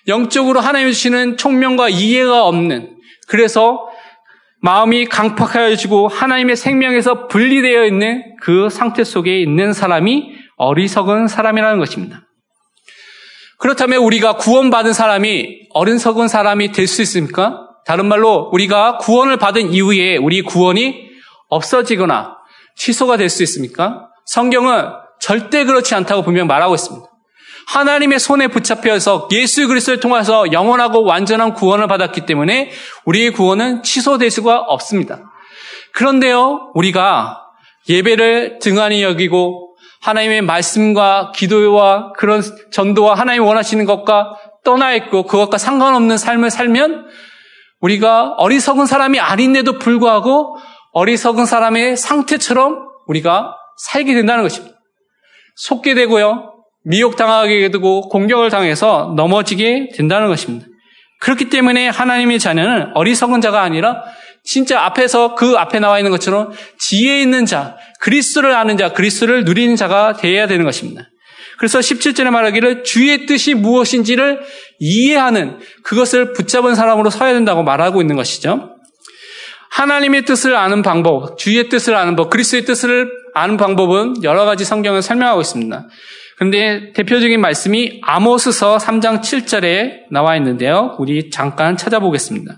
[0.08, 2.96] 영적으로 하나님 주시는 총명과 이해가 없는,
[3.28, 3.88] 그래서
[4.60, 12.22] 마음이 강팍하여지고 하나님의 생명에서 분리되어 있는 그 상태 속에 있는 사람이 어리석은 사람이라는 것입니다.
[13.58, 17.68] 그렇다면 우리가 구원받은 사람이 어리석은 사람이 될 수 있습니까?
[17.86, 21.08] 다른 말로 우리가 구원을 받은 이후에 우리 구원이
[21.48, 22.36] 없어지거나
[22.76, 24.08] 취소가 될 수 있습니까?
[24.26, 24.90] 성경은
[25.20, 27.06] 절대 그렇지 않다고 분명 말하고 있습니다.
[27.66, 32.70] 하나님의 손에 붙잡혀서 예수 그리스도를 통해서 영원하고 완전한 구원을 받았기 때문에
[33.06, 35.22] 우리의 구원은 취소될 수가 없습니다.
[35.92, 37.40] 그런데요, 우리가
[37.88, 39.73] 예배를 등한히 여기고
[40.04, 47.06] 하나님의 말씀과 기도와 그런 전도와 하나님 원하시는 것과 떠나 있고 그것과 상관없는 삶을 살면
[47.80, 50.58] 우리가 어리석은 사람이 아닌데도 불구하고
[50.92, 54.76] 어리석은 사람의 상태처럼 우리가 살게 된다는 것입니다.
[55.56, 56.52] 속게 되고요.
[56.84, 60.66] 미혹당하게 되고 공격을 당해서 넘어지게 된다는 것입니다.
[61.20, 64.02] 그렇기 때문에 하나님의 자녀는 어리석은 자가 아니라
[64.44, 69.74] 진짜 앞에서 그 앞에 나와 있는 것처럼 지혜 있는 자, 그리스도를 아는 자, 그리스도를 누리는
[69.76, 71.08] 자가 되어야 되는 것입니다.
[71.58, 74.40] 그래서 17절에 말하기를 주의 뜻이 무엇인지를
[74.80, 78.70] 이해하는 그것을 붙잡은 사람으로 서야 된다고 말하고 있는 것이죠.
[79.70, 85.02] 하나님의 뜻을 아는 방법, 주의 뜻을 아는 법, 그리스도의 뜻을 아는 방법은 여러 가지 성경을
[85.02, 85.88] 설명하고 있습니다.
[86.36, 90.96] 그런데 대표적인 말씀이 아모스서 3장 7절에 나와 있는데요.
[90.98, 92.54] 우리 잠깐 찾아보겠습니다.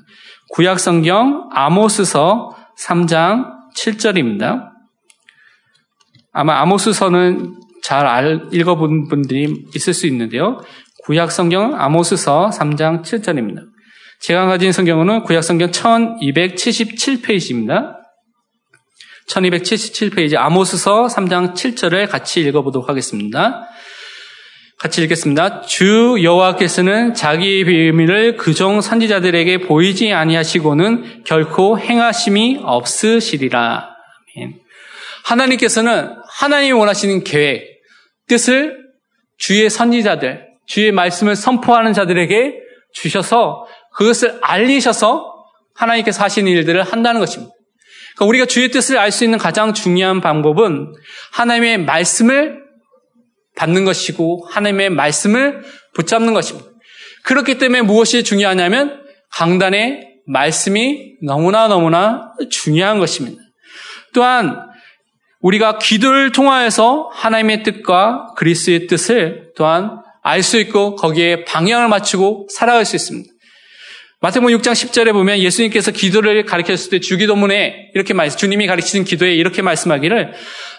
[0.51, 4.69] 구약 성경 아모스서 3장 7절입니다.
[6.33, 10.61] 아마 아모스서는 잘 읽어본 분들이 있을 수 있는데요.
[11.05, 13.63] 구약 성경 아모스서 3장 7절입니다.
[14.21, 17.97] 제가 가진 성경은 구약 성경 1277페이지입니다.
[19.29, 23.69] 1277페이지 아모스서 3장 7절을 같이 읽어보도록 하겠습니다.
[24.79, 25.63] 같이 읽겠습니다.
[25.63, 33.89] 주 여호와께서는 자기의 비밀을 그종 선지자들에게 보이지 아니하시고는 결코 행하심이 없으시리라.
[35.25, 37.81] 하나님께서는 하나님이 원하시는 계획,
[38.29, 38.77] 뜻을
[39.39, 42.55] 주의 선지자들, 주의 말씀을 선포하는 자들에게
[42.93, 45.33] 주셔서 그것을 알리셔서
[45.75, 47.51] 하나님께서 하시는 일들을 한다는 것입니다.
[48.17, 50.93] 그러니까 우리가 주의 뜻을 알 수 있는 가장 중요한 방법은
[51.33, 52.66] 하나님의 말씀을
[53.57, 55.63] 받는 것이고 하나님의 말씀을
[55.95, 56.69] 붙잡는 것입니다.
[57.25, 63.41] 그렇기 때문에 무엇이 중요하냐면 강단에 말씀이 너무나 너무나 중요한 것입니다.
[64.15, 64.61] 또한
[65.41, 72.85] 우리가 기도를 통하여서 하나님의 뜻과 그리스의 뜻을 또한 알 수 있고 거기에 방향을 맞추고 살아갈
[72.85, 73.31] 수 있습니다.
[74.23, 79.63] 마태복음 6장 10절에 보면 예수님께서 기도를 가르쳤을 때 주기도문에 이렇게 말씀, 주님이 가르치는 기도에 이렇게
[79.63, 80.33] 말씀하기를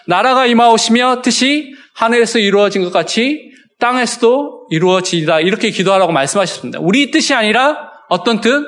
[0.06, 6.78] 나라가 임하오시며 뜻이 하늘에서 이루어진 것 같이 땅에서도 이루어지다 이렇게 기도하라고 말씀하셨습니다.
[6.80, 7.76] 우리 뜻이 아니라
[8.08, 8.64] 어떤 뜻?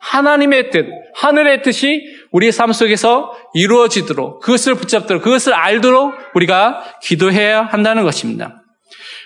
[0.00, 2.00] 하나님의 뜻, 하늘의 뜻이
[2.32, 8.62] 우리의 삶 속에서 이루어지도록 그것을 붙잡도록 그것을 알도록 우리가 기도해야 한다는 것입니다.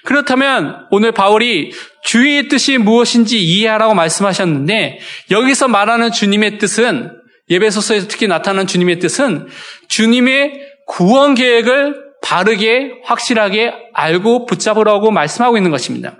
[0.04, 1.70] 그렇다면 오늘 바울이
[2.02, 4.98] 주의 뜻이 무엇인지 이해하라고 말씀하셨는데
[5.30, 7.12] 여기서 말하는 주님의 뜻은
[7.50, 9.46] 예배소서에서 특히 나타나는 주님의 뜻은
[9.86, 16.14] 주님의 구원 계획을 바르게 확실하게 알고 붙잡으라고 말씀하고 있는 것입니다.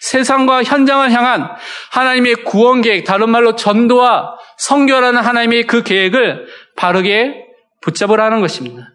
[0.00, 1.48] 세상과 현장을 향한
[1.90, 7.46] 하나님의 구원 계획, 다른 말로 전도와 성결하는 하나님의 그 계획을 바르게
[7.80, 8.90] 붙잡으라는 것입니다.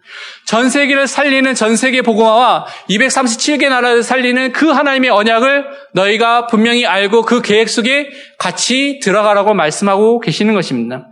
[0.46, 7.22] 전 세계를 살리는 전 세계 복음화와 237개 나라를 살리는 그 하나님의 언약을 너희가 분명히 알고
[7.22, 11.08] 그 계획 속에 같이 들어가라고 말씀하고 계시는 것입니다.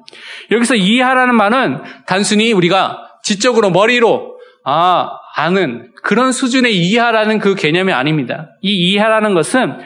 [0.53, 8.51] 여기서 이해하라는 말은 단순히 우리가 지적으로 머리로 아 아는 그런 수준의 이해하라는 그 개념이 아닙니다.
[8.63, 9.79] 이 이해하라는 것은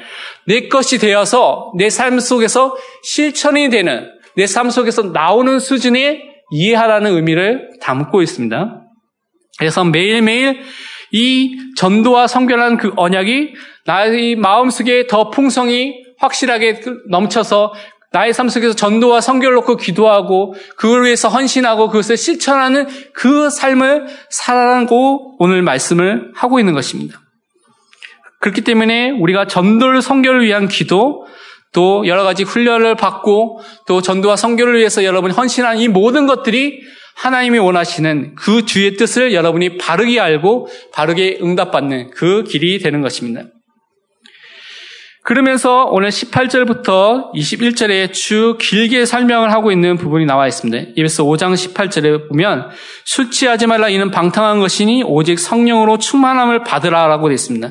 [0.46, 7.70] 내 것이 되어서 내 삶 속에서 실천이 되는 내 삶 속에서 나오는 수준의 이해하라는 의미를
[7.80, 8.82] 담고 있습니다.
[9.58, 10.60] 그래서 매일매일
[11.12, 13.54] 이 전도와 성결한 그 언약이
[13.86, 16.80] 나의 마음속에 더 풍성히 확실하게
[17.10, 17.72] 넘쳐서
[18.10, 25.36] 나의 삶 속에서 전도와 성결을 놓고 기도하고 그걸 위해서 헌신하고 그것을 실천하는 그 삶을 살아가고
[25.38, 27.20] 오늘 말씀을 하고 있는 것입니다.
[28.40, 31.26] 그렇기 때문에 우리가 전도를 성결을 위한 기도
[31.72, 36.80] 또 여러 가지 훈련을 받고 또 전도와 성교를 위해서 여러분이 헌신한 이 모든 것들이
[37.16, 43.42] 하나님이 원하시는 그 주의 뜻을 여러분이 바르게 알고 바르게 응답받는 그 길이 되는 것입니다.
[45.28, 50.92] 그러면서 오늘 18절부터 21절에 쭉 길게 설명을 하고 있는 부분이 나와 있습니다.
[50.96, 52.70] 이에서 5장 18절에 보면
[53.04, 57.68] 술 취하지 말라 이는 방탕한 것이니 오직 성령으로 충만함을 받으라라고 되어 있습니다.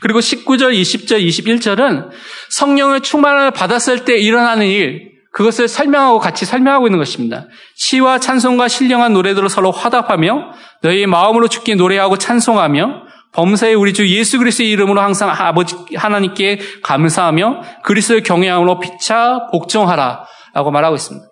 [0.00, 2.10] 그리고 19절, 20절, 21절은
[2.50, 7.46] 성령을 충만함을 받았을 때 일어나는 일, 그것을 설명하고 같이 설명하고 있는 것입니다.
[7.74, 10.52] 시와 찬송과 신령한 노래들로 서로 화답하며
[10.84, 17.62] 너희 마음으로 죽게 노래하고 찬송하며 범사의 우리 주 예수 그리스도의 이름으로 항상 아버지 하나님께 감사하며
[17.84, 21.26] 그리스도의 경외함으로 피차 복종하라 라고 말하고 있습니다.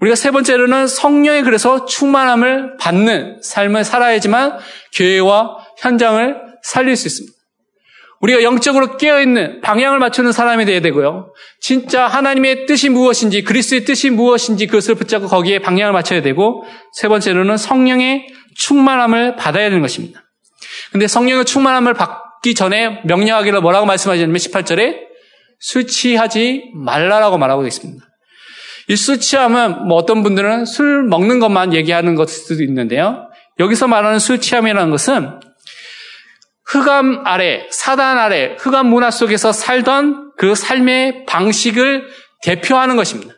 [0.00, 4.58] 우리가 세 번째로는 성령의 그래서 충만함을 받는 삶을 살아야지만
[4.94, 7.34] 교회와 현장을 살릴 수 있습니다.
[8.20, 11.32] 우리가 영적으로 깨어있는 방향을 맞추는 사람이 되어야 되고요.
[11.60, 17.58] 진짜 하나님의 뜻이 무엇인지, 그리스도의 뜻이 무엇인지 그것을 붙잡고 거기에 방향을 맞춰야 되고, 세 번째로는
[17.58, 20.22] 성령의 충만함을 받아야 되는 것입니다.
[20.94, 24.94] 근데 성령의 충만함을 받기 전에 명령하기를 뭐라고 말씀하셨냐면 18절에
[25.58, 28.04] 술 취하지 말라라고 말하고 있습니다.
[28.86, 33.28] 이술 취함은 뭐 어떤 분들은 술 먹는 것만 얘기하는 것일 수도 있는데요.
[33.58, 35.40] 여기서 말하는 술 취함이라는 것은
[36.66, 42.06] 흑암 아래, 사단 아래, 흑암 문화 속에서 살던 그 삶의 방식을
[42.44, 43.34] 대표하는 것입니다.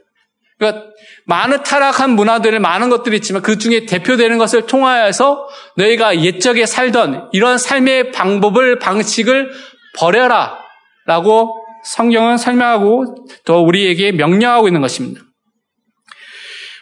[0.58, 0.90] 그러니까
[1.26, 7.58] 많은 타락한 문화들을 많은 것들이 있지만 그 중에 대표되는 것을 통하여서 너희가 옛적에 살던 이런
[7.58, 9.50] 삶의 방법을 방식을
[9.98, 10.58] 버려라
[11.04, 15.20] 라고 성경은 설명하고 또 우리에게 명령하고 있는 것입니다.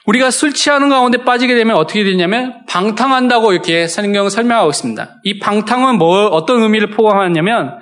[0.07, 5.17] 우리가 술 취하는 가운데 빠지게 되면 어떻게 되냐면 방탕한다고 이렇게 성경은 설명하고 있습니다.
[5.25, 7.79] 이 방탕은 뭐 어떤 의미를 포함하냐면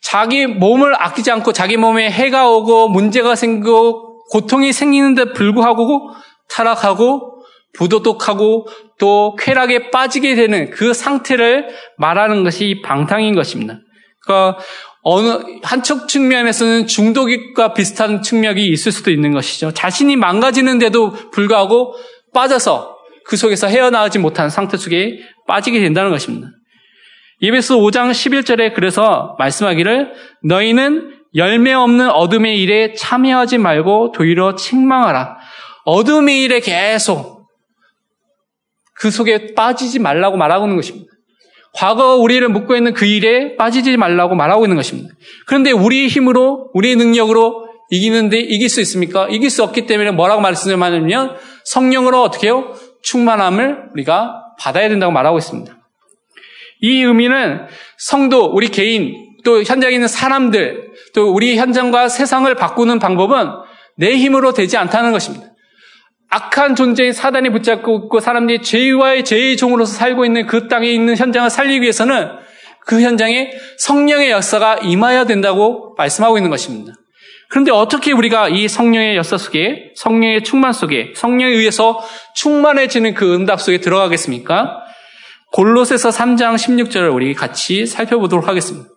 [0.00, 6.10] 자기 몸을 아끼지 않고 자기 몸에 해가 오고 문제가 생기고 고통이 생기는데 불구하고
[6.48, 8.66] 타락하고 부도덕하고
[8.98, 13.78] 또 쾌락에 빠지게 되는 그 상태를 말하는 것이 방탕인 것입니다.
[14.22, 14.58] 그러니까
[15.02, 19.72] 어느 한쪽 측면에서는 중독과 비슷한 측면이 있을 수도 있는 것이죠.
[19.72, 21.94] 자신이 망가지는데도 불구하고
[22.34, 26.48] 빠져서 그 속에서 헤어나오지 못한 상태 속에 빠지게 된다는 것입니다.
[27.42, 30.12] 예배서 5장 11절에 그래서 말씀하기를
[30.44, 35.36] 너희는 열매 없는 어둠의 일에 참여하지 말고 도리어 책망하라.
[35.84, 37.48] 어둠의 일에 계속
[38.94, 41.06] 그 속에 빠지지 말라고 말하고 있는 것입니다.
[41.72, 45.08] 과거 우리를 묶고 있는 그 일에 빠지지 말라고 말하고 있는 것입니다.
[45.46, 49.28] 그런데 우리의 힘으로, 우리의 능력으로 이기는데 이길 수 있습니까?
[49.28, 52.74] 이길 수 없기 때문에 뭐라고 말씀하냐면 성령으로 어떻게 해요?
[53.02, 55.76] 충만함을 우리가 받아야 된다고 말하고 있습니다.
[56.82, 57.66] 이 의미는
[57.98, 63.48] 성도, 우리 개인, 또 현장에 있는 사람들, 또 우리 현장과 세상을 바꾸는 방법은
[63.96, 65.46] 내 힘으로 되지 않다는 것입니다.
[66.30, 71.50] 악한 존재인 사단이 붙잡고 있고 사람들이 죄와의 죄의 종으로서 살고 있는 그 땅에 있는 현장을
[71.50, 72.28] 살리기 위해서는
[72.86, 76.92] 그 현장에 성령의 역사가 임하여야 된다고 말씀하고 있는 것입니다.
[77.48, 82.00] 그런데 어떻게 우리가 이 성령의 역사 속에, 성령의 충만 속에, 성령에 의해서
[82.36, 84.84] 충만해지는 그 응답 속에 들어가겠습니까?
[85.52, 88.88] 골로새서 3장 16절을 우리 같이 살펴보도록 하겠습니다.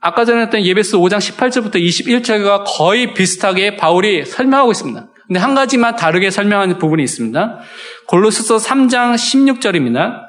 [0.00, 5.08] 아까 전에 했던 예배스 5장 18절부터 21절과 거의 비슷하게 바울이 설명하고 있습니다.
[5.26, 7.58] 근데 한 가지만 다르게 설명하는 부분이 있습니다.
[8.06, 10.28] 골로새서 3장 16절입니다.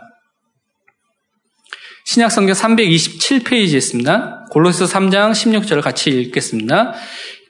[2.06, 4.48] 신약성경 327페이지에 있습니다.
[4.52, 6.94] 골로새서 3장 16절을 같이 읽겠습니다.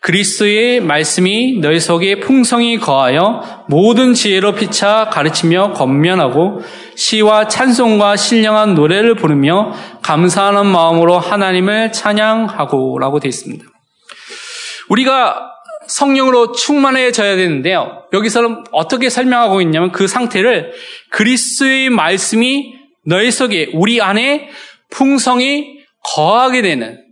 [0.01, 6.61] 그리스의 말씀이 너희 속에 풍성히 거하여 모든 지혜로 피차 가르치며 권면하고
[6.95, 13.65] 시와 찬송과 신령한 노래를 부르며 감사하는 마음으로 하나님을 찬양하고 라고 되어 있습니다.
[14.89, 15.49] 우리가
[15.87, 18.03] 성령으로 충만해져야 되는데요.
[18.13, 20.71] 여기서는 어떻게 설명하고 있냐면 그 상태를
[21.09, 22.73] 그리스의 말씀이
[23.05, 24.49] 너희 속에 우리 안에
[24.91, 25.79] 풍성이
[26.15, 27.03] 거하게 되는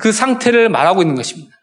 [0.00, 1.57] 그 상태를 말하고 있는 것입니다.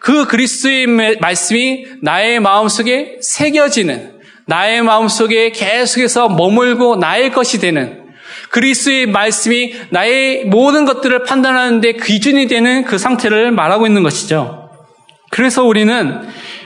[0.00, 0.86] 그 그리스의
[1.20, 8.00] 말씀이 나의 마음속에 새겨지는 나의 마음속에 계속해서 머물고 나의 것이 되는
[8.50, 14.70] 그리스의 말씀이 나의 모든 것들을 판단하는데 기준이 되는 그 상태를 말하고 있는 것이죠.
[15.30, 16.20] 그래서 우리는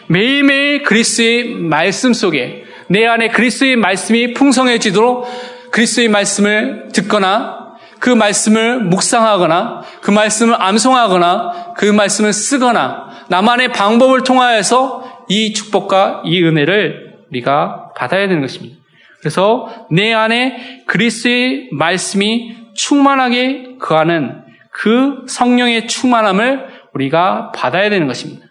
[0.07, 5.27] 매일매일 그리스의 말씀 속에 내 안에 그리스의 말씀이 풍성해지도록
[5.71, 7.64] 그리스의 말씀을 듣거나
[8.05, 16.45] 그 말씀을 묵상하거나 그 말씀을 암송하거나 그 말씀을 쓰거나 나만의 방법을 통하여서 이 축복과 이
[16.45, 18.77] 은혜를 우리가 받아야 되는 것입니다.
[19.21, 28.45] 그래서 내 안에 그리스의 말씀이 충만하게 거하는 그 성령의 충만함을 우리가 받아야 되는 것입니다.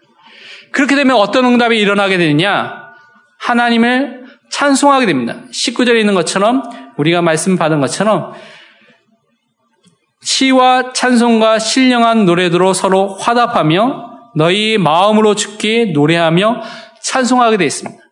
[0.72, 2.74] 그렇게 되면 어떤 응답이 일어나게 되느냐?
[3.38, 5.36] 하나님을 찬송하게 됩니다.
[5.52, 6.64] 19절에 있는 것처럼
[6.96, 8.32] 우리가 말씀 받은 것처럼
[10.24, 16.62] 시와 찬송과 신령한 노래들로 서로 화답하며 너희 마음으로 죽게 노래하며
[17.02, 18.02] 찬송하게 되어 있습니다.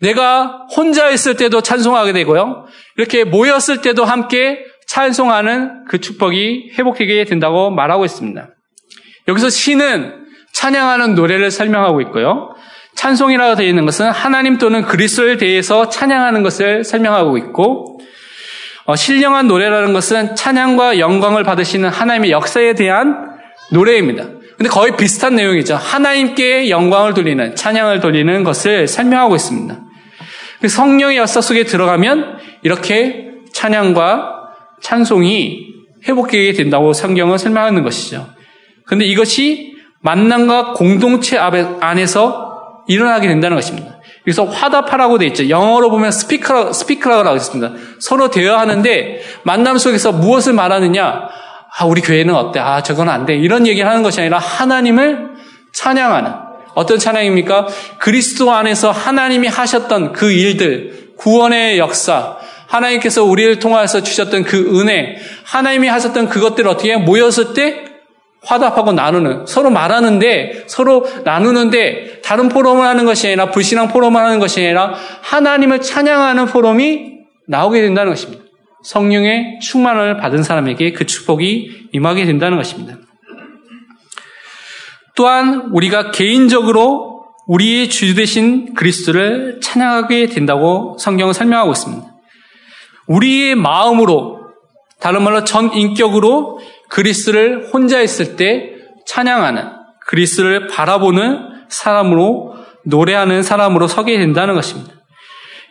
[0.00, 2.66] 내가 혼자 있을 때도 찬송하게 되고요.
[2.96, 8.48] 이렇게 모였을 때도 함께 찬송하는 그 축복이 회복되게 된다고 말하고 있습니다.
[9.28, 12.54] 여기서 시는 찬양하는 노래를 설명하고 있고요.
[12.94, 18.00] 찬송이라고 되어 있는 것은 하나님 또는 그리스도에 대해서 찬양하는 것을 설명하고 있고
[18.84, 23.30] 어, 신령한 노래라는 것은 찬양과 영광을 받으시는 하나님의 역사에 대한
[23.70, 24.24] 노래입니다.
[24.56, 25.76] 근데 거의 비슷한 내용이죠.
[25.76, 29.80] 하나님께 영광을 돌리는, 찬양을 돌리는 것을 설명하고 있습니다.
[30.60, 34.32] 그 성령의 역사 속에 들어가면 이렇게 찬양과
[34.80, 35.72] 찬송이
[36.06, 38.28] 회복되게 된다고 성경은 설명하는 것이죠.
[38.86, 44.00] 근데 이것이 만남과 공동체 안에서 일어나게 된다는 것입니다.
[44.24, 45.48] 그래서 화답하라고 돼 있죠.
[45.48, 47.72] 영어로 보면 스피커, 스피커라고 있습니다.
[47.98, 51.28] 서로 대화하는데 만남 속에서 무엇을 말하느냐?
[51.78, 52.60] 아, 우리 교회는 어때?
[52.60, 53.34] 아, 저건 안 돼.
[53.34, 55.30] 이런 얘기를 하는 것이 아니라 하나님을
[55.72, 56.30] 찬양하는
[56.74, 57.66] 어떤 찬양입니까?
[57.98, 65.88] 그리스도 안에서 하나님이 하셨던 그 일들, 구원의 역사, 하나님께서 우리를 통하여서 주셨던 그 은혜, 하나님이
[65.88, 67.91] 하셨던 그것들을 어떻게 모였을 때
[68.44, 74.60] 화답하고 나누는, 서로 말하는데, 서로 나누는데, 다른 포럼을 하는 것이 아니라, 불신앙 포럼을 하는 것이
[74.60, 78.42] 아니라, 하나님을 찬양하는 포럼이 나오게 된다는 것입니다.
[78.82, 82.96] 성령의 충만을 받은 사람에게 그 축복이 임하게 된다는 것입니다.
[85.14, 92.06] 또한 우리가 개인적으로 우리의 주 되신 그리스도를 찬양하게 된다고 성경은 설명하고 있습니다.
[93.06, 94.40] 우리의 마음으로
[95.00, 96.60] 다른 말로 전 인격으로
[96.92, 98.74] 그리스도를 혼자 있을 때
[99.06, 99.64] 찬양하는
[100.06, 104.92] 그리스도를 바라보는 사람으로 노래하는 사람으로 서게 된다는 것입니다.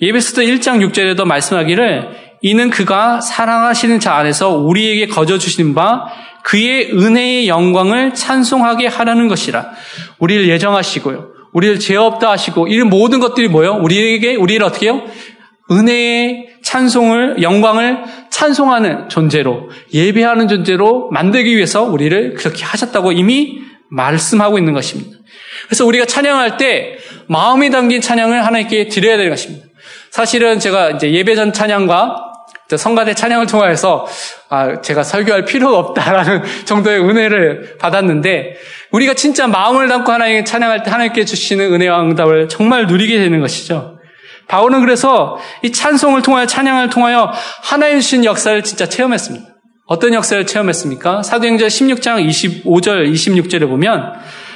[0.02, 6.08] 예배스도 1장 6절에도 말씀하기를 이는 그가 사랑하시는 자 안에서 우리에게 거저 주신 바
[6.44, 9.70] 그의 은혜의 영광을 찬송하게 하라는 것이라.
[10.18, 11.34] 우리를 예정하시고요.
[11.54, 13.76] 우리를 죄 없다 하시고 이런 모든 것들이 뭐요?
[13.76, 15.04] 우리에게 우리를 어떻게 해요?
[15.70, 18.04] 은혜의 찬송을 영광을
[18.42, 23.60] 찬송하는 존재로 예배하는 존재로 만들기 위해서 우리를 그렇게 하셨다고 이미
[23.92, 25.16] 말씀하고 있는 것입니다.
[25.68, 29.68] 그래서 우리가 찬양할 때 마음이 담긴 찬양을 하나님께 드려야 되는 것입니다.
[30.10, 32.16] 사실은 제가 이제 예배 전 찬양과
[32.76, 34.08] 성가대 찬양을 통하여서
[34.50, 38.56] 아, 제가 설교할 필요가 없다라는 정도의 은혜를 받았는데
[38.92, 44.01] 우리가 진짜 마음을 담고 하나님 찬양할 때 하나님께 주시는 은혜와 응답을 정말 누리게 되는 것이죠.
[44.52, 47.32] 바울은 그래서 이 찬송을 통하여 찬양을 통하여
[47.64, 49.46] 하나님 주신 역사를 진짜 체험했습니다.
[49.88, 51.24] 어떤 역사를 체험했습니까?
[51.24, 54.12] 사도행전 16장 25절 26절에 보면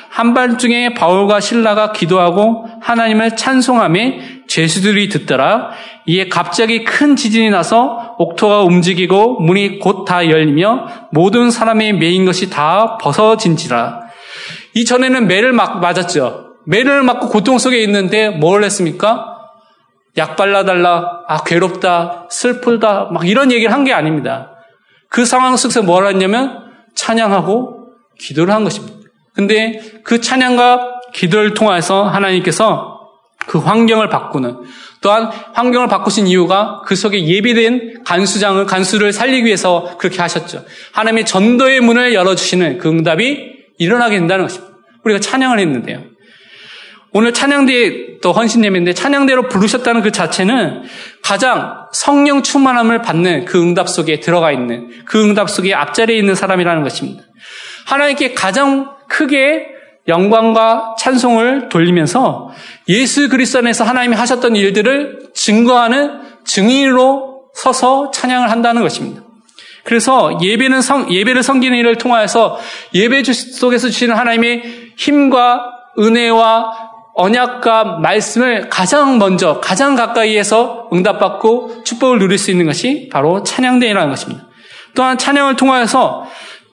[0.09, 5.71] 한밤중에 바울과 신라가 기도하고 하나님을 찬송함에 죄수들이 듣더라.
[6.07, 12.49] 이에 갑자기 큰 지진이 나서 옥토가 움직이고 문이 곧 다 열리며 모든 사람의 매인 것이
[12.49, 14.01] 다 벗어진지라.
[14.73, 16.47] 이전에는 매를 막 맞았죠.
[16.65, 19.34] 매를 맞고 고통 속에 있는데 뭘 했습니까?
[20.17, 21.23] 약 발라달라.
[21.27, 22.27] 아, 괴롭다.
[22.29, 23.09] 슬프다.
[23.11, 24.51] 막 이런 얘기를 한 게 아닙니다.
[25.09, 26.63] 그 상황 속에서 뭘 했냐면
[26.95, 27.89] 찬양하고
[28.19, 28.97] 기도를 한 것입니다.
[29.33, 32.99] 근데 그 찬양과 기도를 통해서 하나님께서
[33.47, 34.57] 그 환경을 바꾸는
[35.01, 40.65] 또한 환경을 바꾸신 이유가 그 속에 예비된 간수장을 간수를 살리기 위해서 그렇게 하셨죠.
[40.93, 44.75] 하나님의 전도의 문을 열어주시는 그 응답이 일어나게 된다는 것입니다.
[45.03, 46.01] 우리가 찬양을 했는데요.
[47.17, 50.83] 오늘 찬양대 또 헌신 예배인데 찬양대로 부르셨다는 그 자체는
[51.23, 56.83] 가장 성령 충만함을 받는 그 응답 속에 들어가 있는 그 응답 속에 앞자리에 있는 사람이라는
[56.83, 57.23] 것입니다.
[57.85, 59.65] 하나님께 가장 크게
[60.09, 62.49] 영광과 찬송을 돌리면서
[62.89, 69.23] 예수 그리스도 안에서 하나님이 하셨던 일들을 증거하는 증인으로 서서 찬양을 한다는 것입니다.
[69.85, 72.59] 그래서 예배는 성, 예배를 섬기는 일을 통하여서
[72.93, 76.84] 예배 속에서 주시는 하나님의 힘과 은혜와
[77.15, 84.47] 언약과 말씀을 가장 먼저, 가장 가까이에서 응답받고 축복을 누릴 수 있는 것이 바로 찬양대회라는 것입니다.
[84.93, 86.25] 또한 찬양을 통하여서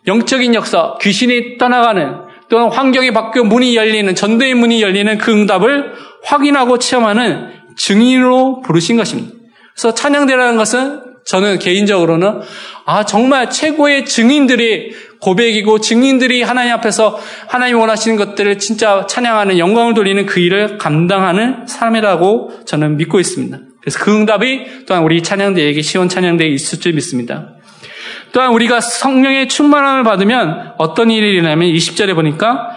[0.06, 6.78] 영적인 역사, 귀신이 떠나가는 또는 환경이 바뀌어 문이 열리는 전도의 문이 열리는 그 응답을 확인하고
[6.78, 9.32] 체험하는 증인으로 부르신 것입니다.
[9.74, 12.40] 그래서 찬양대라는 것은 저는 개인적으로는
[12.84, 20.26] 아 정말 최고의 증인들이 고백이고 증인들이 하나님 앞에서 하나님 원하시는 것들을 진짜 찬양하는 영광을 돌리는
[20.26, 23.58] 그 일을 감당하는 사람이라고 저는 믿고 있습니다.
[23.80, 27.54] 그래서 그 응답이 또한 우리 찬양대에게 시원 찬양대에 있을 줄 믿습니다.
[28.32, 32.70] 또한 우리가 성령의 충만함을 받으면 어떤 일이 일어나면 20절에 보니까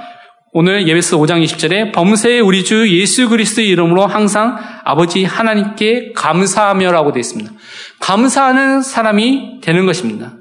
[0.52, 7.20] 오늘 예배서 5장 20절에 범세의 우리 주 예수 그리스도의 이름으로 항상 아버지 하나님께 감사하며라고 되어
[7.20, 7.52] 있습니다.
[8.00, 10.34] 감사하는 사람이 되는 것입니다.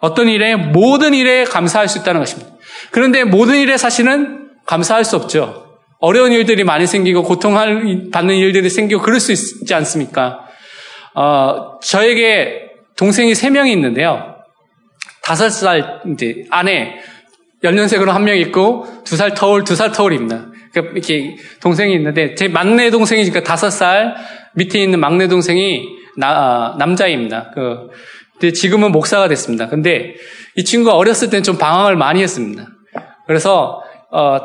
[0.00, 2.50] 어떤 일에 모든 일에 감사할 수 있다는 것입니다.
[2.90, 5.66] 그런데 모든 일에 사실은 감사할 수 없죠.
[6.00, 10.40] 어려운 일들이 많이 생기고 고통받는 일들이 생기고 그럴 수 있지 않습니까?
[11.14, 14.36] 어, 저에게 동생이 세 명이 있는데요.
[15.22, 16.94] 다섯 살 이제 아내
[17.64, 20.46] 연년생으로 한 명 있고 두 살 터울 두 살 터울입니다.
[20.72, 24.14] 그러니까 이렇게 동생이 있는데 제 막내 동생이니까 다섯 살
[24.54, 25.82] 밑에 있는 막내 동생이
[26.16, 27.50] 나, 아, 남자입니다.
[27.54, 27.88] 그
[28.38, 29.68] 근데 지금은 목사가 됐습니다.
[29.68, 30.14] 근데
[30.56, 32.66] 이 친구가 어렸을 때는 좀 방황을 많이 했습니다.
[33.26, 34.38] 그래서 어,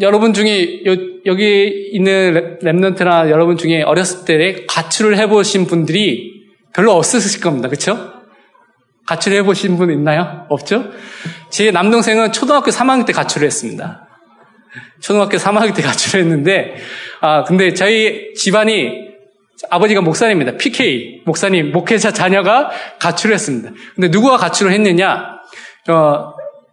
[0.00, 0.96] 여러분 중에 요,
[1.26, 6.30] 여기 있는 랩런트나 여러분 중에 어렸을 때 가출을 해보신 분들이
[6.72, 7.68] 별로 없으실 겁니다.
[7.68, 8.12] 그렇죠?
[9.06, 10.46] 가출 해보신 분 있나요?
[10.48, 10.90] 없죠?
[11.50, 14.06] 제 남동생은 초등학교 3학년 때 가출을 했습니다.
[15.00, 16.76] 초등학교 3학년 때 가출을 했는데,
[17.20, 19.09] 아, 근데 저희 집안이
[19.68, 20.56] 아버지가 목사님입니다.
[20.56, 23.70] PK, 목사님, 목회자 자녀가 가출을 했습니다.
[23.94, 25.40] 근데 누구가 가출을 했느냐?
[25.88, 26.32] 어,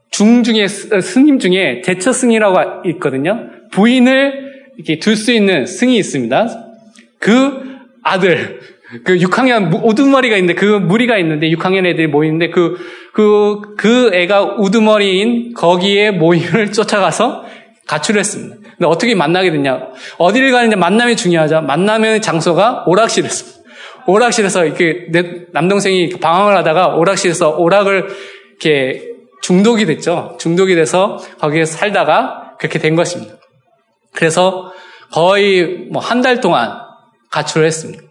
[0.10, 3.50] 중 중에, 스님 중에 대처 승이라고 있거든요.
[3.72, 6.48] 부인을 이렇게 둘 수 있는 승이 있습니다.
[7.20, 8.60] 그 아들,
[9.04, 12.78] 그 6학년 우두머리가 있는데 그 무리가 있는데 6학년 애들이 모이는데 그,
[13.12, 17.44] 그, 그 애가 우두머리인 거기에 모임을 쫓아가서
[17.86, 18.67] 가출을 했습니다.
[18.78, 19.88] 근데 어떻게 만나게 됐냐.
[20.18, 21.62] 어디를 가는지 만남이 중요하죠.
[21.62, 23.58] 만남의 장소가 오락실이었습니다.
[24.06, 28.08] 오락실에서 이렇게 내 남동생이 방황을 하다가 오락실에서 오락을
[28.62, 29.04] 이렇게
[29.42, 30.38] 중독이 됐죠.
[30.40, 33.36] 중독이 돼서 거기에 살다가 그렇게 된 것입니다.
[34.14, 34.72] 그래서
[35.12, 36.74] 거의 뭐 한 달 동안
[37.32, 38.04] 가출을 했습니다.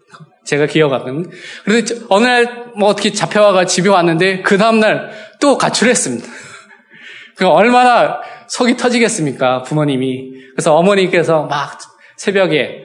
[0.44, 1.28] 제가 기억하거든요.
[1.64, 5.10] 그런데 어느 날 뭐 어떻게 잡혀와가 집에 왔는데 그 다음날
[5.40, 6.26] 또 가출했습니다.
[7.36, 10.32] 그 얼마나 속이 터지겠습니까, 부모님이.
[10.52, 11.78] 그래서 어머니께서 막
[12.16, 12.84] 새벽에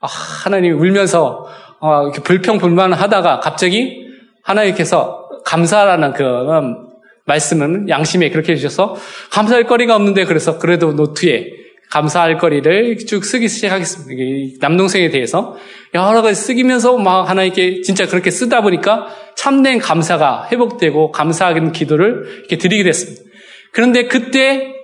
[0.00, 1.46] 아, 하나님 울면서
[1.80, 4.06] 어, 이렇게 불평불만 하다가 갑자기
[4.42, 6.88] 하나님께서 감사라는 그 음,
[7.26, 8.96] 말씀은 양심에 그렇게 해주셔서
[9.30, 11.46] 감사할 거리가 없는데 그래서 그래도 노트에
[11.90, 14.66] 감사할 거리를 쭉 쓰기 시작하겠습니다.
[14.66, 15.56] 남동생에 대해서
[15.92, 22.58] 여러 가지 쓰기면서 막 하나님께 진짜 그렇게 쓰다 보니까 참된 감사가 회복되고 감사하는 기도를 이렇게
[22.58, 23.22] 드리게 됐습니다.
[23.72, 24.74] 그런데 그때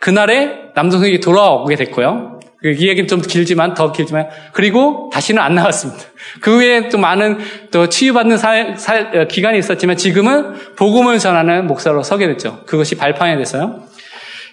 [0.00, 2.36] 그날에 남동생이 돌아오게 됐고요.
[2.62, 6.02] 그이 얘기는 좀 길지만 더 길지만 그리고 다시는 안 나왔습니다.
[6.40, 7.38] 그 외에 또 많은
[7.70, 12.62] 또 치유받는 사, 사, 어, 기간이 있었지만 지금은 복음을 전하는 목사로 서게 됐죠.
[12.66, 13.82] 그것이 발판이 돼서요.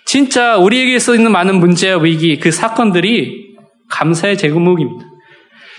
[0.05, 3.55] 진짜 우리에게 써 있는 많은 문제와 위기, 그 사건들이
[3.89, 5.05] 감사의 제구목입니다.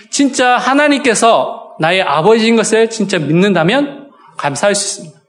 [0.09, 5.19] 진짜 하나님께서 나의 아버지인 것을 진짜 믿는다면 감사할 수 있습니다.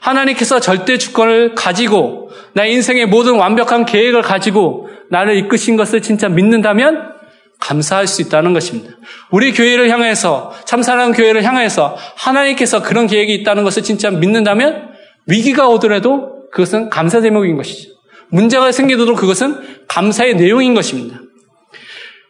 [0.00, 2.23] 하나님께서 절대 주권을 가지고
[2.54, 7.14] 나의 인생의 모든 완벽한 계획을 가지고 나를 이끄신 것을 진짜 믿는다면
[7.60, 8.92] 감사할 수 있다는 것입니다.
[9.30, 14.90] 우리 교회를 향해서 참사랑 교회를 향해서 하나님께서 그런 계획이 있다는 것을 진짜 믿는다면
[15.26, 17.90] 위기가 오더라도 그것은 감사 제목인 것이죠.
[18.28, 21.18] 문제가 생기더라도 그것은 감사의 내용인 것입니다.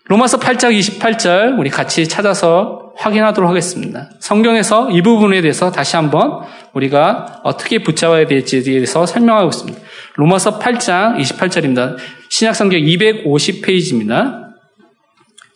[0.06, 4.10] 로마서 8장 28절 우리 같이 찾아서 확인하도록 하겠습니다.
[4.20, 6.42] 성경에서 이 부분에 대해서 다시 한번
[6.74, 9.80] 우리가 어떻게 붙잡아야 될지에 대해서 설명하고 있습니다.
[10.16, 11.96] 로마서 8장 28절입니다.
[12.28, 14.44] 신약성경 250페이지입니다.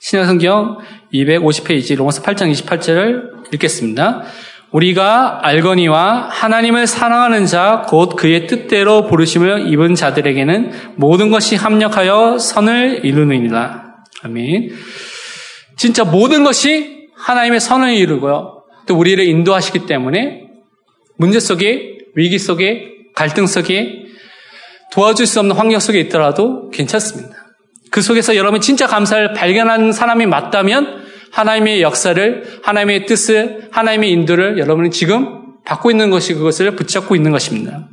[0.01, 0.79] 신약성경
[1.15, 4.25] 250페이지 로마서 8장 28절을 읽겠습니다.
[4.73, 13.05] 우리가 알거니와 하나님을 사랑하는 자, 곧 그의 뜻대로 부르심을 입은 자들에게는 모든 것이 합력하여 선을
[13.05, 13.95] 이루느니라.
[14.25, 14.71] 아멘.
[15.77, 18.65] 진짜 모든 것이 하나님의 선을 이루고요.
[18.87, 20.49] 또 우리를 인도하시기 때문에
[21.17, 24.08] 문제 속에, 위기 속에, 갈등 속에
[24.93, 27.37] 도와줄 수 없는 환경 속에 있더라도 괜찮습니다.
[27.91, 34.91] 그 속에서 여러분 진짜 감사를 발견하는 사람이 맞다면 하나님의 역사를, 하나님의 뜻을, 하나님의 인도를 여러분은
[34.91, 37.89] 지금 받고 있는 것이 그것을 붙잡고 있는 것입니다.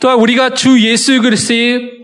[0.00, 2.02] 또한 우리가 주 예수 그리스의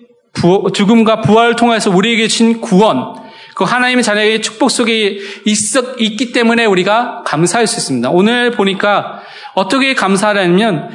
[0.72, 3.14] 죽음과 부활을 통해서 우리에게 준 구원,
[3.56, 5.58] 그 하나님의 자녀의 축복 속에 있,
[5.98, 8.10] 있기 때문에 우리가 감사할 수 있습니다.
[8.10, 9.20] 오늘 보니까
[9.54, 10.90] 어떻게 감사하냐면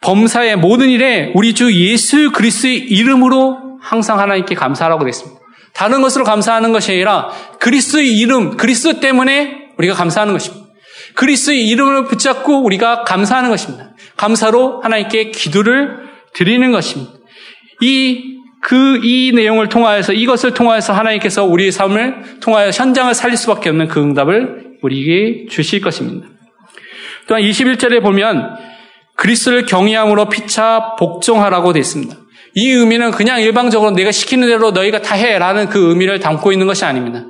[0.00, 5.40] 범사의 모든 일에 우리 주 예수 그리스의 이름으로 항상 하나님께 감사하라고 되었습니다.
[5.72, 7.28] 다른 것으로 감사하는 것이 아니라
[7.60, 10.66] 그리스의 이름, 그리스 때문에 우리가 감사하는 것입니다.
[11.14, 13.90] 그리스의 이름을 붙잡고 우리가 감사하는 것입니다.
[14.16, 15.98] 감사로 하나님께 기도를
[16.32, 17.12] 드리는 것입니다.
[17.82, 23.88] 이, 그, 이 내용을 통하여서, 이것을 통하여서 하나님께서 우리의 삶을 통하여 현장을 살릴 수밖에 없는
[23.88, 26.28] 그 응답을 우리에게 주실 것입니다.
[27.26, 28.56] 또한 21절에 보면
[29.16, 32.16] 그리스를 경외함으로 피차 복종하라고 되어 있습니다.
[32.54, 36.84] 이 의미는 그냥 일방적으로 내가 시키는 대로 너희가 다 해라는 그 의미를 담고 있는 것이
[36.84, 37.24] 아닙니다.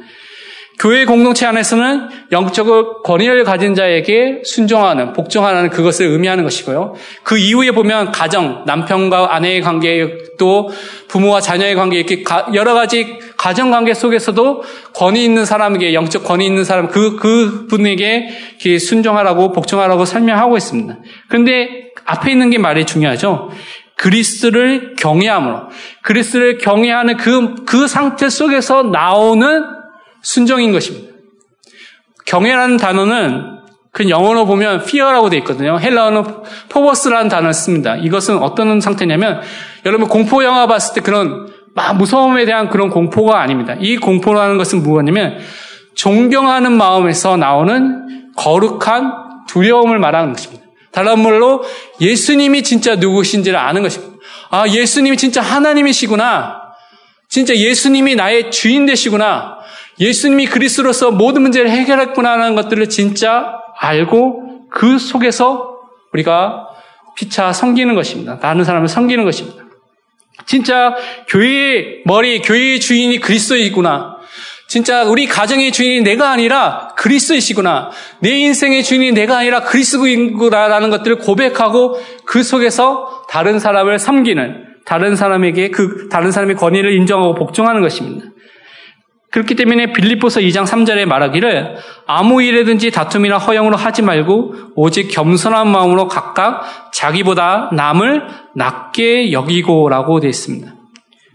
[0.79, 6.95] 교회 공동체 안에서는 영적 권위를 가진 자에게 순종하는, 복종하는 그것을 의미하는 것이고요.
[7.23, 10.07] 그 이후에 보면 가정, 남편과 아내의 관계,
[10.39, 10.69] 또
[11.09, 12.23] 부모와 자녀의 관계, 이렇게
[12.53, 18.29] 여러 가지 가정 관계 속에서도 권위 있는 사람에게, 영적 권위 있는 사람, 그, 그 분에게
[18.81, 20.97] 순종하라고, 복종하라고 설명하고 있습니다.
[21.29, 23.51] 근데 앞에 있는 게 말이 중요하죠.
[23.97, 25.69] 그리스를 경외함으로
[26.03, 29.65] 그리스를 경외하는 그, 그 상태 속에서 나오는
[30.23, 31.15] 순종인 것입니다.
[32.25, 33.59] 경외라는 단어는
[33.93, 35.79] 그 영어로 보면 fear라고 되어 있거든요.
[35.79, 36.25] 헬라어는
[36.69, 37.95] 포버스라는 단어를 씁니다.
[37.95, 39.41] 이것은 어떤 상태냐면
[39.85, 43.77] 여러분 공포 영화 봤을 때 그런 막 무서움에 대한 그런 공포가 아닙니다.
[43.79, 45.39] 이 공포라는 것은 무엇이냐면
[45.95, 49.13] 존경하는 마음에서 나오는 거룩한
[49.47, 50.65] 두려움을 말하는 것입니다.
[50.91, 51.63] 다른 말로
[52.01, 54.17] 예수님이 진짜 누구신지를 아는 것입니다.
[54.49, 56.63] 아, 예수님이 진짜 하나님이시구나.
[57.29, 59.59] 진짜 예수님이 나의 주인 되시구나.
[60.01, 65.77] 예수님이 그리스로서 모든 문제를 해결했구나라는 것들을 진짜 알고 그 속에서
[66.15, 66.69] 우리가
[67.17, 68.39] 피차 섬기는 것입니다.
[68.39, 69.66] 다른 사람을 섬기는 것입니다.
[70.47, 70.95] 진짜
[71.29, 74.17] 교회의 머리, 교회의 주인이 그리스도이구나.
[74.69, 77.91] 진짜 우리 가정의 주인이 내가 아니라 그리스이시구나.
[78.21, 85.71] 내 인생의 주인이 내가 아니라 그리스구나라는 것들을 고백하고 그 속에서 다른 사람을 섬기는 다른 사람에게
[85.71, 88.27] 그 다른 사람의 권위를 인정하고 복종하는 것입니다.
[89.37, 91.77] 그렇기 때문에 빌립보서 2장 3절에 말하기를
[92.07, 96.63] 아무 일에든지 다툼이나 허영으로 하지 말고 오직 겸손한 마음으로 각각
[96.95, 98.23] 자기보다 남을
[98.55, 100.75] 낮게 여기고라고 되어 있습니다.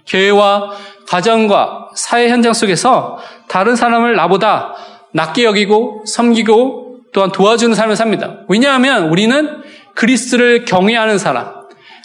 [0.07, 0.71] 교회와
[1.07, 4.73] 가정과 사회 현장 속에서 다른 사람을 나보다
[5.13, 8.37] 낮게 여기고 섬기고 또한 도와주는 삶을 삽니다.
[8.49, 9.61] 왜냐하면 우리는
[9.93, 11.51] 그리스를 경외하는 사람,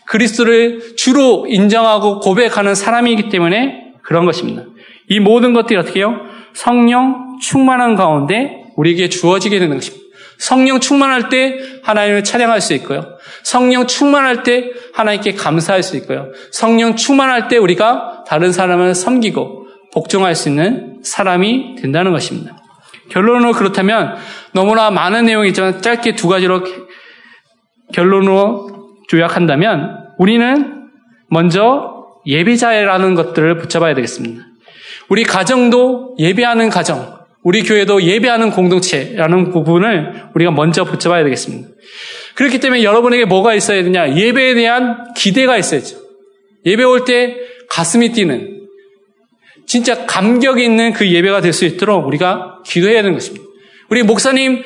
[0.06, 4.62] 그리스를 주로 인정하고 고백하는 사람이기 때문에 그런 것입니다.
[5.08, 6.20] 이 모든 것들이 어떻게 해요?
[6.54, 10.06] 성령 충만한 가운데 우리에게 주어지게 되는 것입니다.
[10.38, 13.16] 성령 충만할 때 하나님을 찬양할 수 있고요.
[13.42, 16.30] 성령 충만할 때 하나님께 감사할 수 있고요.
[16.50, 22.56] 성령 충만할 때 우리가 다른 사람을 섬기고 복종할 수 있는 사람이 된다는 것입니다.
[23.08, 24.16] 결론으로 그렇다면
[24.52, 26.64] 너무나 많은 내용이 있지만 짧게 두 가지로
[27.92, 30.88] 결론으로 조약한다면 우리는
[31.28, 34.44] 먼저 예배자라는 것들을 붙잡아야 되겠습니다.
[35.08, 41.68] 우리 가정도 예배하는 가정, 우리 교회도 예배하는 공동체라는 부분을 우리가 먼저 붙잡아야 되겠습니다.
[42.34, 44.16] 그렇기 때문에 여러분에게 뭐가 있어야 되냐?
[44.16, 45.98] 예배에 대한 기대가 있어야죠.
[46.64, 47.36] 예배 올 때
[47.70, 48.66] 가슴이 뛰는
[49.66, 53.44] 진짜 감격 있는 그 예배가 될 수 있도록 우리가 기도해야 되는 것입니다.
[53.90, 54.62] 우리 목사님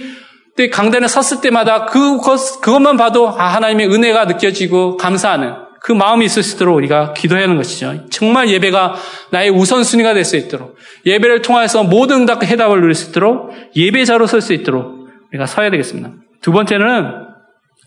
[0.73, 6.57] 강단에 섰을 때마다 그것, 그것만 봐도 아, 하나님의 은혜가 느껴지고 감사하는 그 마음이 있을 수
[6.57, 8.07] 있도록 우리가 기도해야 하는 것이죠.
[8.11, 8.95] 정말 예배가
[9.31, 10.77] 나의 우선순위가 될 수 있도록
[11.07, 16.13] 예배를 통해서 모든 해답을 누릴 수 있도록 예배자로 설 수 있도록 우리가 서야 되겠습니다.
[16.43, 16.87] 두 번째는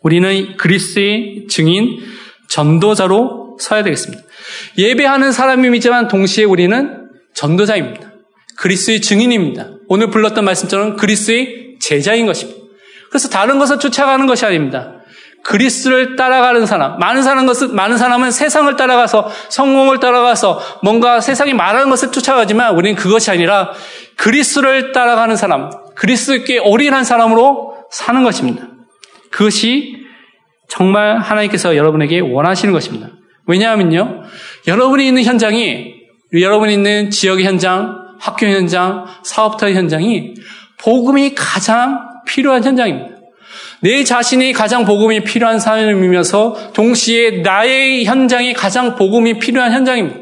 [0.02, 2.00] 우리는 그리스의 증인
[2.50, 4.24] 전도자로 서야 되겠습니다.
[4.78, 8.12] 예배하는 사람이지만 동시에 우리는 전도자입니다.
[8.58, 9.70] 그리스의 증인입니다.
[9.88, 12.60] 오늘 불렀던 말씀처럼 그리스의 제자인 것입니다.
[13.10, 15.03] 그래서 다른 것을 쫓아가는 것이 아닙니다.
[15.44, 21.90] 그리스를 따라가는 사람, 많은 사람 것은 많은 사람은 세상을 따라가서 성공을 따라가서 뭔가 세상이 말하는
[21.90, 23.72] 것을 쫓아가지만 우리는 그것이 아니라
[24.16, 28.68] 그리스를 따라가는 사람, 그리스께 올인한 사람으로 사는 것입니다.
[29.32, 29.98] 그것이
[30.70, 33.10] 정말 하나님께서 여러분에게 원하시는 것입니다.
[33.46, 34.24] 왜냐하면요,
[34.68, 35.94] 여러분이 있는 현장이
[36.34, 40.36] 여러분이 있는 지역의 현장, 학교 현장, 사업터 현장이
[40.80, 43.23] 복음이 가장 필요한 현장입니다.
[43.84, 50.22] 내 자신이 가장 복음이 필요한 사람이면서 동시에 나의 현장이 가장 복음이 필요한 현장입니다.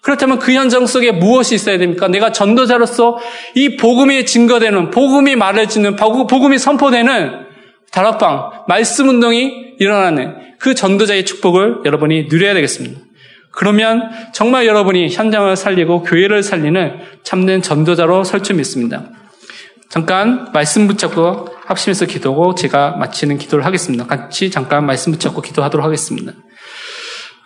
[0.00, 2.08] 그렇다면 그 현장 속에 무엇이 있어야 됩니까?
[2.08, 3.18] 내가 전도자로서
[3.54, 7.46] 이 복음이 증거되는, 복음이 말해지는, 복음이 선포되는
[7.92, 13.00] 다락방, 말씀 운동이 일어나는 그 전도자의 축복을 여러분이 누려야 되겠습니다.
[13.50, 16.94] 그러면 정말 여러분이 현장을 살리고 교회를 살리는
[17.24, 19.04] 참된 전도자로 설 줄 믿습니다.
[19.88, 24.06] 잠깐 말씀 붙잡고 합심해서 기도하고 제가 마치는 기도를 하겠습니다.
[24.06, 26.32] 같이 잠깐 말씀 붙잡고 기도하도록 하겠습니다.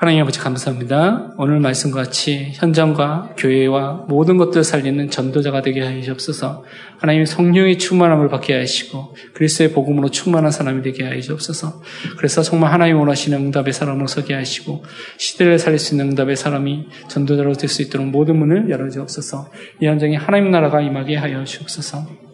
[0.01, 1.35] 하나님 아버지 감사합니다.
[1.37, 6.65] 오늘 말씀과 같이 현장과 교회와 모든 것들을 살리는 전도자가 되게 하시옵소서.
[6.99, 11.83] 하나님 성령의 충만함을 받게 하시고 그리스도의 복음으로 충만한 사람이 되게 하시옵소서.
[12.17, 14.83] 그래서 정말 하나님 원하시는 응답의 사람으로 서게 하시고
[15.19, 19.53] 시대를 살릴 수 있는 응답의 사람이 전도자로 될 수 있도록 모든 문을 열어주옵소서.
[19.83, 22.30] 이 현장에 하나님 나라가 임하게 하여 주옵소서.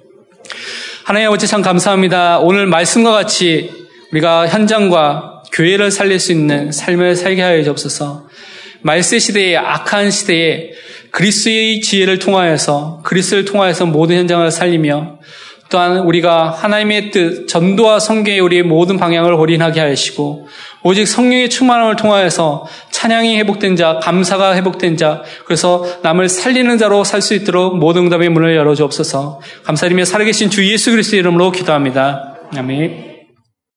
[1.04, 2.38] 하나님 아버지 참 감사합니다.
[2.40, 3.70] 오늘 말씀과 같이
[4.12, 8.28] 우리가 현장과 교회를 살릴 수 있는 삶을 살게 하여 주옵소서.
[8.82, 10.70] 말세 시대의 악한 시대에
[11.10, 15.18] 그리스의 지혜를 통하여서 그리스를 통하여서 모든 현장을 살리며
[15.68, 20.46] 또한 우리가 하나님의 뜻, 전도와 성경의 우리의 모든 방향을 올인하게 하시고
[20.82, 22.66] 오직 성령의 충만함을 통하여서
[23.06, 28.28] 찬양이 회복된 자, 감사가 회복된 자, 그래서 남을 살리는 자로 살 수 있도록 모든 응답의
[28.30, 29.40] 문을 열어주옵소서.
[29.64, 32.36] 감사드리며 살아계신 주 예수 그리스도의 이름으로 기도합니다.
[32.56, 33.15] 아멘.